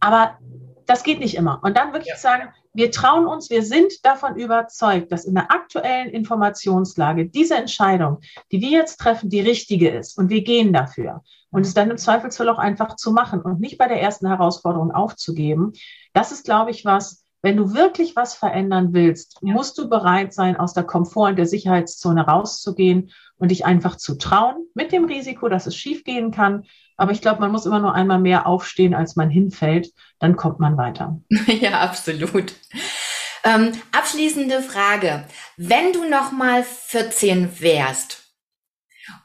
aber 0.00 0.38
das 0.86 1.02
geht 1.02 1.20
nicht 1.20 1.36
immer. 1.36 1.60
Und 1.62 1.76
dann 1.76 1.92
wirklich 1.92 2.08
ja. 2.08 2.16
sagen, 2.16 2.48
wir 2.74 2.90
trauen 2.90 3.26
uns, 3.26 3.50
wir 3.50 3.62
sind 3.62 4.04
davon 4.04 4.36
überzeugt, 4.36 5.12
dass 5.12 5.24
in 5.24 5.34
der 5.34 5.50
aktuellen 5.50 6.10
Informationslage 6.10 7.26
diese 7.26 7.56
Entscheidung, 7.56 8.20
die 8.50 8.60
wir 8.60 8.70
jetzt 8.70 8.98
treffen, 8.98 9.28
die 9.28 9.40
richtige 9.40 9.90
ist. 9.90 10.16
Und 10.16 10.30
wir 10.30 10.42
gehen 10.42 10.72
dafür. 10.72 11.22
Und 11.50 11.66
es 11.66 11.74
dann 11.74 11.90
im 11.90 11.98
Zweifelsfall 11.98 12.48
auch 12.48 12.58
einfach 12.58 12.96
zu 12.96 13.12
machen 13.12 13.42
und 13.42 13.60
nicht 13.60 13.76
bei 13.76 13.86
der 13.86 14.00
ersten 14.00 14.26
Herausforderung 14.26 14.90
aufzugeben. 14.90 15.72
Das 16.14 16.32
ist, 16.32 16.44
glaube 16.44 16.70
ich, 16.70 16.86
was, 16.86 17.24
wenn 17.42 17.58
du 17.58 17.74
wirklich 17.74 18.16
was 18.16 18.34
verändern 18.34 18.94
willst, 18.94 19.38
ja. 19.42 19.52
musst 19.52 19.76
du 19.76 19.90
bereit 19.90 20.32
sein, 20.32 20.56
aus 20.56 20.72
der 20.72 20.84
Komfort- 20.84 21.30
und 21.30 21.36
der 21.36 21.46
Sicherheitszone 21.46 22.24
rauszugehen 22.24 23.10
und 23.36 23.50
dich 23.50 23.66
einfach 23.66 23.96
zu 23.96 24.16
trauen, 24.16 24.66
mit 24.74 24.92
dem 24.92 25.04
Risiko, 25.04 25.48
dass 25.48 25.66
es 25.66 25.76
schiefgehen 25.76 26.30
kann. 26.30 26.64
Aber 27.02 27.10
ich 27.10 27.20
glaube, 27.20 27.40
man 27.40 27.50
muss 27.50 27.66
immer 27.66 27.80
nur 27.80 27.96
einmal 27.96 28.20
mehr 28.20 28.46
aufstehen, 28.46 28.94
als 28.94 29.16
man 29.16 29.28
hinfällt. 29.28 29.92
Dann 30.20 30.36
kommt 30.36 30.60
man 30.60 30.76
weiter. 30.76 31.20
Ja, 31.48 31.80
absolut. 31.80 32.54
Ähm, 33.42 33.72
abschließende 33.90 34.62
Frage. 34.62 35.26
Wenn 35.56 35.92
du 35.92 36.08
noch 36.08 36.30
mal 36.30 36.62
14 36.62 37.60
wärst 37.60 38.32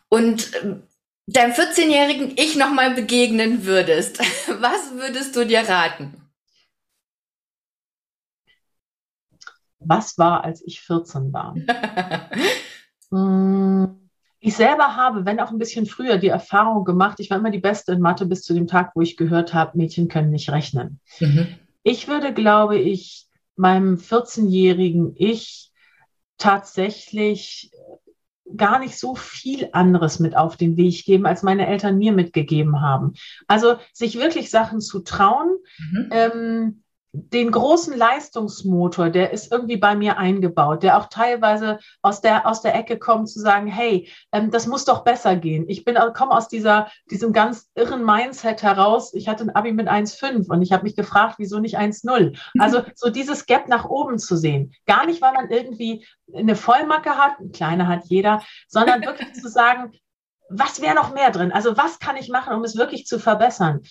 und 0.09 0.55
ähm, 0.63 0.87
deinem 1.27 1.51
14-jährigen 1.51 2.31
Ich 2.37 2.55
noch 2.55 2.71
mal 2.71 2.95
begegnen 2.95 3.67
würdest, 3.67 4.17
was 4.59 4.93
würdest 4.95 5.35
du 5.35 5.45
dir 5.45 5.69
raten? 5.69 6.19
Was 9.77 10.17
war, 10.17 10.43
als 10.43 10.65
ich 10.65 10.81
14 10.81 11.31
war? 11.31 11.53
hm, 13.11 13.66
ich 14.39 14.55
selber 14.55 14.95
habe, 14.95 15.25
wenn 15.25 15.39
auch 15.39 15.51
ein 15.51 15.57
bisschen 15.57 15.85
früher, 15.85 16.17
die 16.17 16.27
Erfahrung 16.27 16.85
gemacht, 16.85 17.19
ich 17.19 17.29
war 17.29 17.37
immer 17.37 17.49
die 17.49 17.59
Beste 17.59 17.93
in 17.93 18.01
Mathe 18.01 18.25
bis 18.25 18.43
zu 18.43 18.53
dem 18.53 18.67
Tag, 18.67 18.91
wo 18.95 19.01
ich 19.01 19.17
gehört 19.17 19.53
habe, 19.53 19.77
Mädchen 19.77 20.07
können 20.07 20.29
nicht 20.29 20.51
rechnen. 20.51 20.99
Mhm. 21.19 21.47
Ich 21.83 22.07
würde, 22.07 22.33
glaube 22.33 22.77
ich, 22.77 23.27
meinem 23.55 23.95
14-jährigen 23.95 25.13
Ich 25.15 25.71
tatsächlich 26.37 27.71
gar 28.55 28.79
nicht 28.79 28.97
so 28.97 29.15
viel 29.15 29.69
anderes 29.73 30.19
mit 30.19 30.37
auf 30.37 30.55
den 30.55 30.77
Weg 30.77 31.03
geben, 31.05 31.25
als 31.25 31.43
meine 31.43 31.67
Eltern 31.67 31.97
mir 31.97 32.13
mitgegeben 32.13 32.81
haben. 32.81 33.13
Also 33.47 33.75
sich 33.91 34.17
wirklich 34.17 34.49
Sachen 34.49 34.79
zu 34.79 34.99
trauen, 34.99 35.57
mhm. 35.77 36.09
ähm, 36.11 36.83
den 37.17 37.51
großen 37.51 37.97
Leistungsmotor, 37.97 39.09
der 39.09 39.31
ist 39.31 39.51
irgendwie 39.51 39.77
bei 39.77 39.95
mir 39.95 40.17
eingebaut, 40.17 40.83
der 40.83 40.97
auch 40.97 41.07
teilweise 41.07 41.79
aus 42.01 42.21
der, 42.21 42.45
aus 42.45 42.61
der 42.61 42.75
Ecke 42.75 42.99
kommt 42.99 43.29
zu 43.29 43.39
sagen, 43.39 43.67
hey, 43.67 44.09
ähm, 44.31 44.51
das 44.51 44.67
muss 44.67 44.85
doch 44.85 45.03
besser 45.03 45.35
gehen. 45.35 45.65
Ich 45.67 45.83
bin, 45.83 45.97
komme 46.13 46.31
aus 46.31 46.47
dieser, 46.47 46.89
diesem 47.09 47.33
ganz 47.33 47.69
irren 47.75 48.05
Mindset 48.05 48.61
heraus. 48.61 49.13
Ich 49.13 49.27
hatte 49.27 49.43
ein 49.43 49.55
Abi 49.55 49.71
mit 49.71 49.87
1,5 49.87 50.49
und 50.49 50.61
ich 50.61 50.71
habe 50.71 50.83
mich 50.83 50.95
gefragt, 50.95 51.35
wieso 51.37 51.59
nicht 51.59 51.79
1,0? 51.79 52.37
Also 52.59 52.83
so 52.95 53.09
dieses 53.09 53.45
Gap 53.45 53.67
nach 53.67 53.85
oben 53.85 54.19
zu 54.19 54.37
sehen. 54.37 54.73
Gar 54.85 55.05
nicht, 55.05 55.21
weil 55.21 55.33
man 55.33 55.49
irgendwie 55.49 56.05
eine 56.33 56.55
Vollmacke 56.55 57.11
hat, 57.17 57.39
eine 57.39 57.49
kleine 57.49 57.87
hat 57.87 58.05
jeder, 58.05 58.43
sondern 58.67 59.01
wirklich 59.05 59.33
zu 59.33 59.49
sagen, 59.49 59.91
was 60.49 60.81
wäre 60.81 60.95
noch 60.95 61.13
mehr 61.13 61.31
drin? 61.31 61.51
Also 61.51 61.77
was 61.77 61.99
kann 61.99 62.15
ich 62.15 62.29
machen, 62.29 62.53
um 62.53 62.63
es 62.63 62.77
wirklich 62.77 63.05
zu 63.05 63.19
verbessern? 63.19 63.81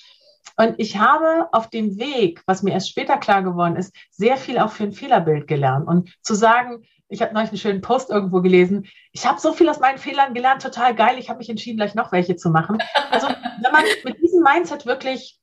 Und 0.57 0.75
ich 0.79 0.99
habe 0.99 1.49
auf 1.53 1.69
dem 1.69 1.99
Weg, 1.99 2.43
was 2.47 2.63
mir 2.63 2.73
erst 2.73 2.91
später 2.91 3.19
klar 3.19 3.43
geworden 3.43 3.77
ist, 3.77 3.95
sehr 4.11 4.37
viel 4.37 4.59
auch 4.59 4.71
für 4.71 4.85
ein 4.85 4.93
Fehlerbild 4.93 5.47
gelernt. 5.47 5.87
Und 5.87 6.15
zu 6.23 6.35
sagen, 6.35 6.85
ich 7.09 7.23
habe 7.23 7.35
neulich 7.35 7.51
einen 7.51 7.59
schönen 7.59 7.81
Post 7.81 8.11
irgendwo 8.11 8.41
gelesen, 8.41 8.87
ich 9.13 9.27
habe 9.27 9.41
so 9.41 9.53
viel 9.53 9.69
aus 9.69 9.81
meinen 9.81 9.99
Fehlern 9.99 10.35
gelernt, 10.35 10.63
total 10.63 10.95
geil, 10.95 11.17
ich 11.19 11.29
habe 11.29 11.39
mich 11.39 11.49
entschieden, 11.49 11.77
gleich 11.77 11.95
noch 11.95 12.11
welche 12.13 12.37
zu 12.37 12.51
machen. 12.51 12.79
Also 13.11 13.29
wenn 13.63 13.73
man 13.73 13.85
mit 14.05 14.21
diesem 14.23 14.43
Mindset 14.43 14.87
wirklich 14.87 15.39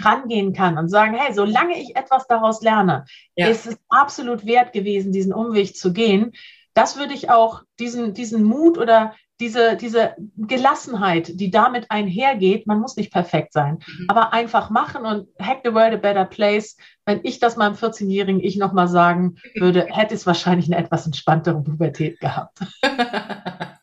rangehen 0.00 0.52
kann 0.52 0.78
und 0.78 0.88
sagen, 0.88 1.14
hey, 1.14 1.32
solange 1.34 1.78
ich 1.78 1.96
etwas 1.96 2.26
daraus 2.26 2.62
lerne, 2.62 3.04
ja. 3.34 3.48
ist 3.48 3.66
es 3.66 3.78
absolut 3.88 4.46
wert 4.46 4.72
gewesen, 4.72 5.12
diesen 5.12 5.32
Umweg 5.32 5.76
zu 5.76 5.92
gehen. 5.92 6.32
Das 6.74 6.96
würde 6.96 7.14
ich 7.14 7.30
auch, 7.30 7.62
diesen, 7.78 8.14
diesen 8.14 8.44
Mut 8.44 8.78
oder 8.78 9.14
diese, 9.40 9.76
diese 9.76 10.16
Gelassenheit, 10.36 11.38
die 11.40 11.50
damit 11.50 11.90
einhergeht, 11.90 12.66
man 12.66 12.80
muss 12.80 12.96
nicht 12.96 13.12
perfekt 13.12 13.52
sein, 13.52 13.78
mhm. 13.86 14.06
aber 14.08 14.32
einfach 14.32 14.70
machen 14.70 15.04
und 15.06 15.28
Hack 15.40 15.60
the 15.64 15.72
World 15.72 15.94
a 15.94 15.96
Better 15.96 16.24
Place. 16.24 16.76
Wenn 17.04 17.20
ich 17.22 17.38
das 17.38 17.56
meinem 17.56 17.74
14-jährigen 17.74 18.40
Ich 18.40 18.56
nochmal 18.56 18.88
sagen 18.88 19.36
würde, 19.54 19.86
hätte 19.88 20.14
es 20.14 20.26
wahrscheinlich 20.26 20.66
eine 20.66 20.82
etwas 20.82 21.06
entspanntere 21.06 21.62
Pubertät 21.62 22.20
gehabt. 22.20 22.58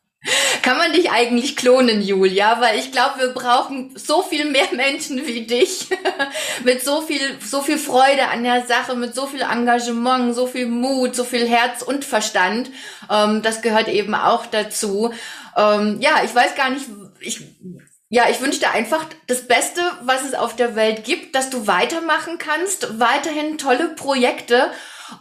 Kann 0.66 0.80
man 0.80 0.94
dich 0.94 1.12
eigentlich 1.12 1.56
klonen, 1.56 2.02
Julia? 2.02 2.60
Weil 2.60 2.80
ich 2.80 2.92
glaube, 2.92 3.20
wir 3.20 3.28
brauchen 3.28 3.96
so 3.96 4.24
viel 4.24 4.46
mehr 4.46 4.74
Menschen 4.74 5.28
wie 5.28 5.46
dich. 5.46 5.90
mit 6.64 6.84
so 6.84 7.02
viel, 7.02 7.22
so 7.40 7.62
viel 7.62 7.78
Freude 7.78 8.30
an 8.30 8.44
der 8.44 8.66
Sache, 8.66 8.96
mit 8.96 9.14
so 9.14 9.28
viel 9.28 9.42
Engagement, 9.42 10.34
so 10.34 10.48
viel 10.48 10.66
Mut, 10.66 11.16
so 11.16 11.24
viel 11.24 11.48
Herz 11.48 11.84
und 11.84 12.04
Verstand. 12.04 12.72
Ähm, 13.12 13.44
das 13.44 13.62
gehört 13.62 13.90
eben 13.90 14.16
auch 14.16 14.48
dazu. 14.48 15.14
Ähm, 15.56 16.00
ja, 16.02 16.24
ich 16.26 16.34
weiß 16.34 16.56
gar 16.56 16.72
nicht, 16.72 16.88
ich, 17.20 17.42
ja, 18.10 18.24
ich 18.32 18.42
wünsche 18.42 18.62
dir 18.62 18.72
einfach 18.72 19.06
das 19.28 19.48
Beste, 19.48 19.82
was 20.02 20.24
es 20.24 20.34
auf 20.34 20.56
der 20.56 20.76
Welt 20.76 21.04
gibt, 21.04 21.36
dass 21.36 21.52
du 21.52 21.68
weitermachen 21.68 22.40
kannst, 22.40 23.00
weiterhin 23.00 23.60
tolle 23.60 23.90
Projekte 23.90 24.72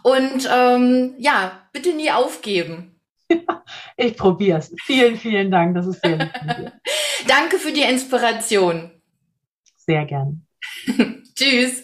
und 0.02 0.48
ähm, 0.50 1.16
ja, 1.18 1.60
bitte 1.74 1.92
nie 1.92 2.10
aufgeben. 2.10 2.93
ich 3.96 4.16
probiere 4.16 4.58
es. 4.58 4.72
Vielen, 4.84 5.16
vielen 5.16 5.50
Dank. 5.50 5.74
Das 5.74 5.86
ist 5.86 6.00
sehr 6.02 6.16
lieb. 6.18 6.32
Danke 7.26 7.58
für 7.58 7.72
die 7.72 7.82
Inspiration. 7.82 8.90
Sehr 9.76 10.04
gern. 10.04 10.46
Tschüss. 11.34 11.82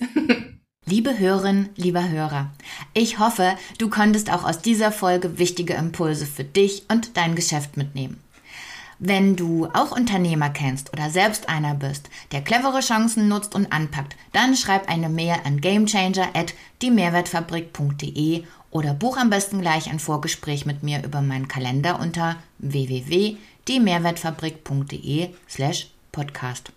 Liebe 0.87 1.18
Hörerin, 1.18 1.68
lieber 1.76 2.09
Hörer, 2.09 2.50
ich 2.94 3.18
hoffe, 3.18 3.55
du 3.79 3.88
konntest 3.88 4.33
auch 4.33 4.44
aus 4.44 4.59
dieser 4.59 4.90
Folge 4.90 5.38
wichtige 5.38 5.74
Impulse 5.74 6.26
für 6.26 6.44
dich 6.44 6.85
und 6.88 7.16
dein 7.16 7.37
Geschäft 7.37 7.76
mitnehmen. 7.76 8.20
Wenn 8.98 9.35
du 9.35 9.66
auch 9.72 9.92
Unternehmer 9.92 10.50
kennst 10.50 10.92
oder 10.92 11.09
selbst 11.09 11.48
einer 11.48 11.74
bist, 11.74 12.11
der 12.33 12.42
clevere 12.42 12.81
Chancen 12.81 13.29
nutzt 13.29 13.55
und 13.55 13.72
anpackt, 13.72 14.14
dann 14.33 14.55
schreib 14.55 14.90
eine 14.90 15.09
Mail 15.09 15.37
an 15.44 15.62
gamechanger 15.62 16.29
at 16.35 16.55
diemehrwertfabrik.de 16.83 18.44
oder 18.70 18.94
buch 18.94 19.16
am 19.16 19.30
besten 19.30 19.61
gleich 19.61 19.90
ein 19.90 19.98
Vorgespräch 19.98 20.64
mit 20.66 20.83
mir 20.83 21.02
über 21.04 21.22
meinen 21.22 21.48
Kalender 21.48 22.00
unter 22.00 22.37
www.diemehrwertfabrik.de 22.59 25.30
slash 25.48 25.88
podcast. 26.12 26.70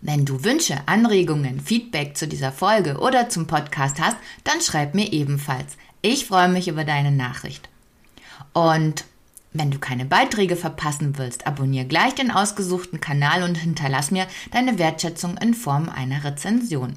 Wenn 0.00 0.24
du 0.24 0.44
Wünsche, 0.44 0.76
Anregungen, 0.86 1.60
Feedback 1.60 2.16
zu 2.16 2.26
dieser 2.26 2.52
Folge 2.52 2.96
oder 2.98 3.28
zum 3.28 3.46
Podcast 3.46 4.00
hast, 4.00 4.16
dann 4.44 4.62
schreib 4.62 4.94
mir 4.94 5.12
ebenfalls. 5.12 5.76
Ich 6.00 6.24
freue 6.24 6.48
mich 6.48 6.68
über 6.68 6.84
deine 6.84 7.12
Nachricht. 7.12 7.68
Und 8.54 9.04
wenn 9.52 9.70
du 9.70 9.78
keine 9.78 10.06
Beiträge 10.06 10.56
verpassen 10.56 11.18
willst, 11.18 11.46
abonniere 11.46 11.84
gleich 11.84 12.14
den 12.14 12.30
ausgesuchten 12.30 13.00
Kanal 13.00 13.42
und 13.42 13.56
hinterlass 13.56 14.10
mir 14.10 14.26
deine 14.52 14.78
Wertschätzung 14.78 15.36
in 15.36 15.52
Form 15.54 15.90
einer 15.90 16.24
Rezension. 16.24 16.94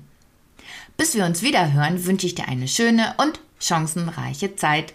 Bis 0.96 1.16
wir 1.16 1.26
uns 1.26 1.42
wieder 1.42 1.74
hören, 1.74 2.06
wünsche 2.06 2.28
ich 2.28 2.36
dir 2.36 2.48
eine 2.48 2.68
schöne 2.68 3.16
und 3.18 3.40
chancenreiche 3.64 4.56
Zeit. 4.56 4.94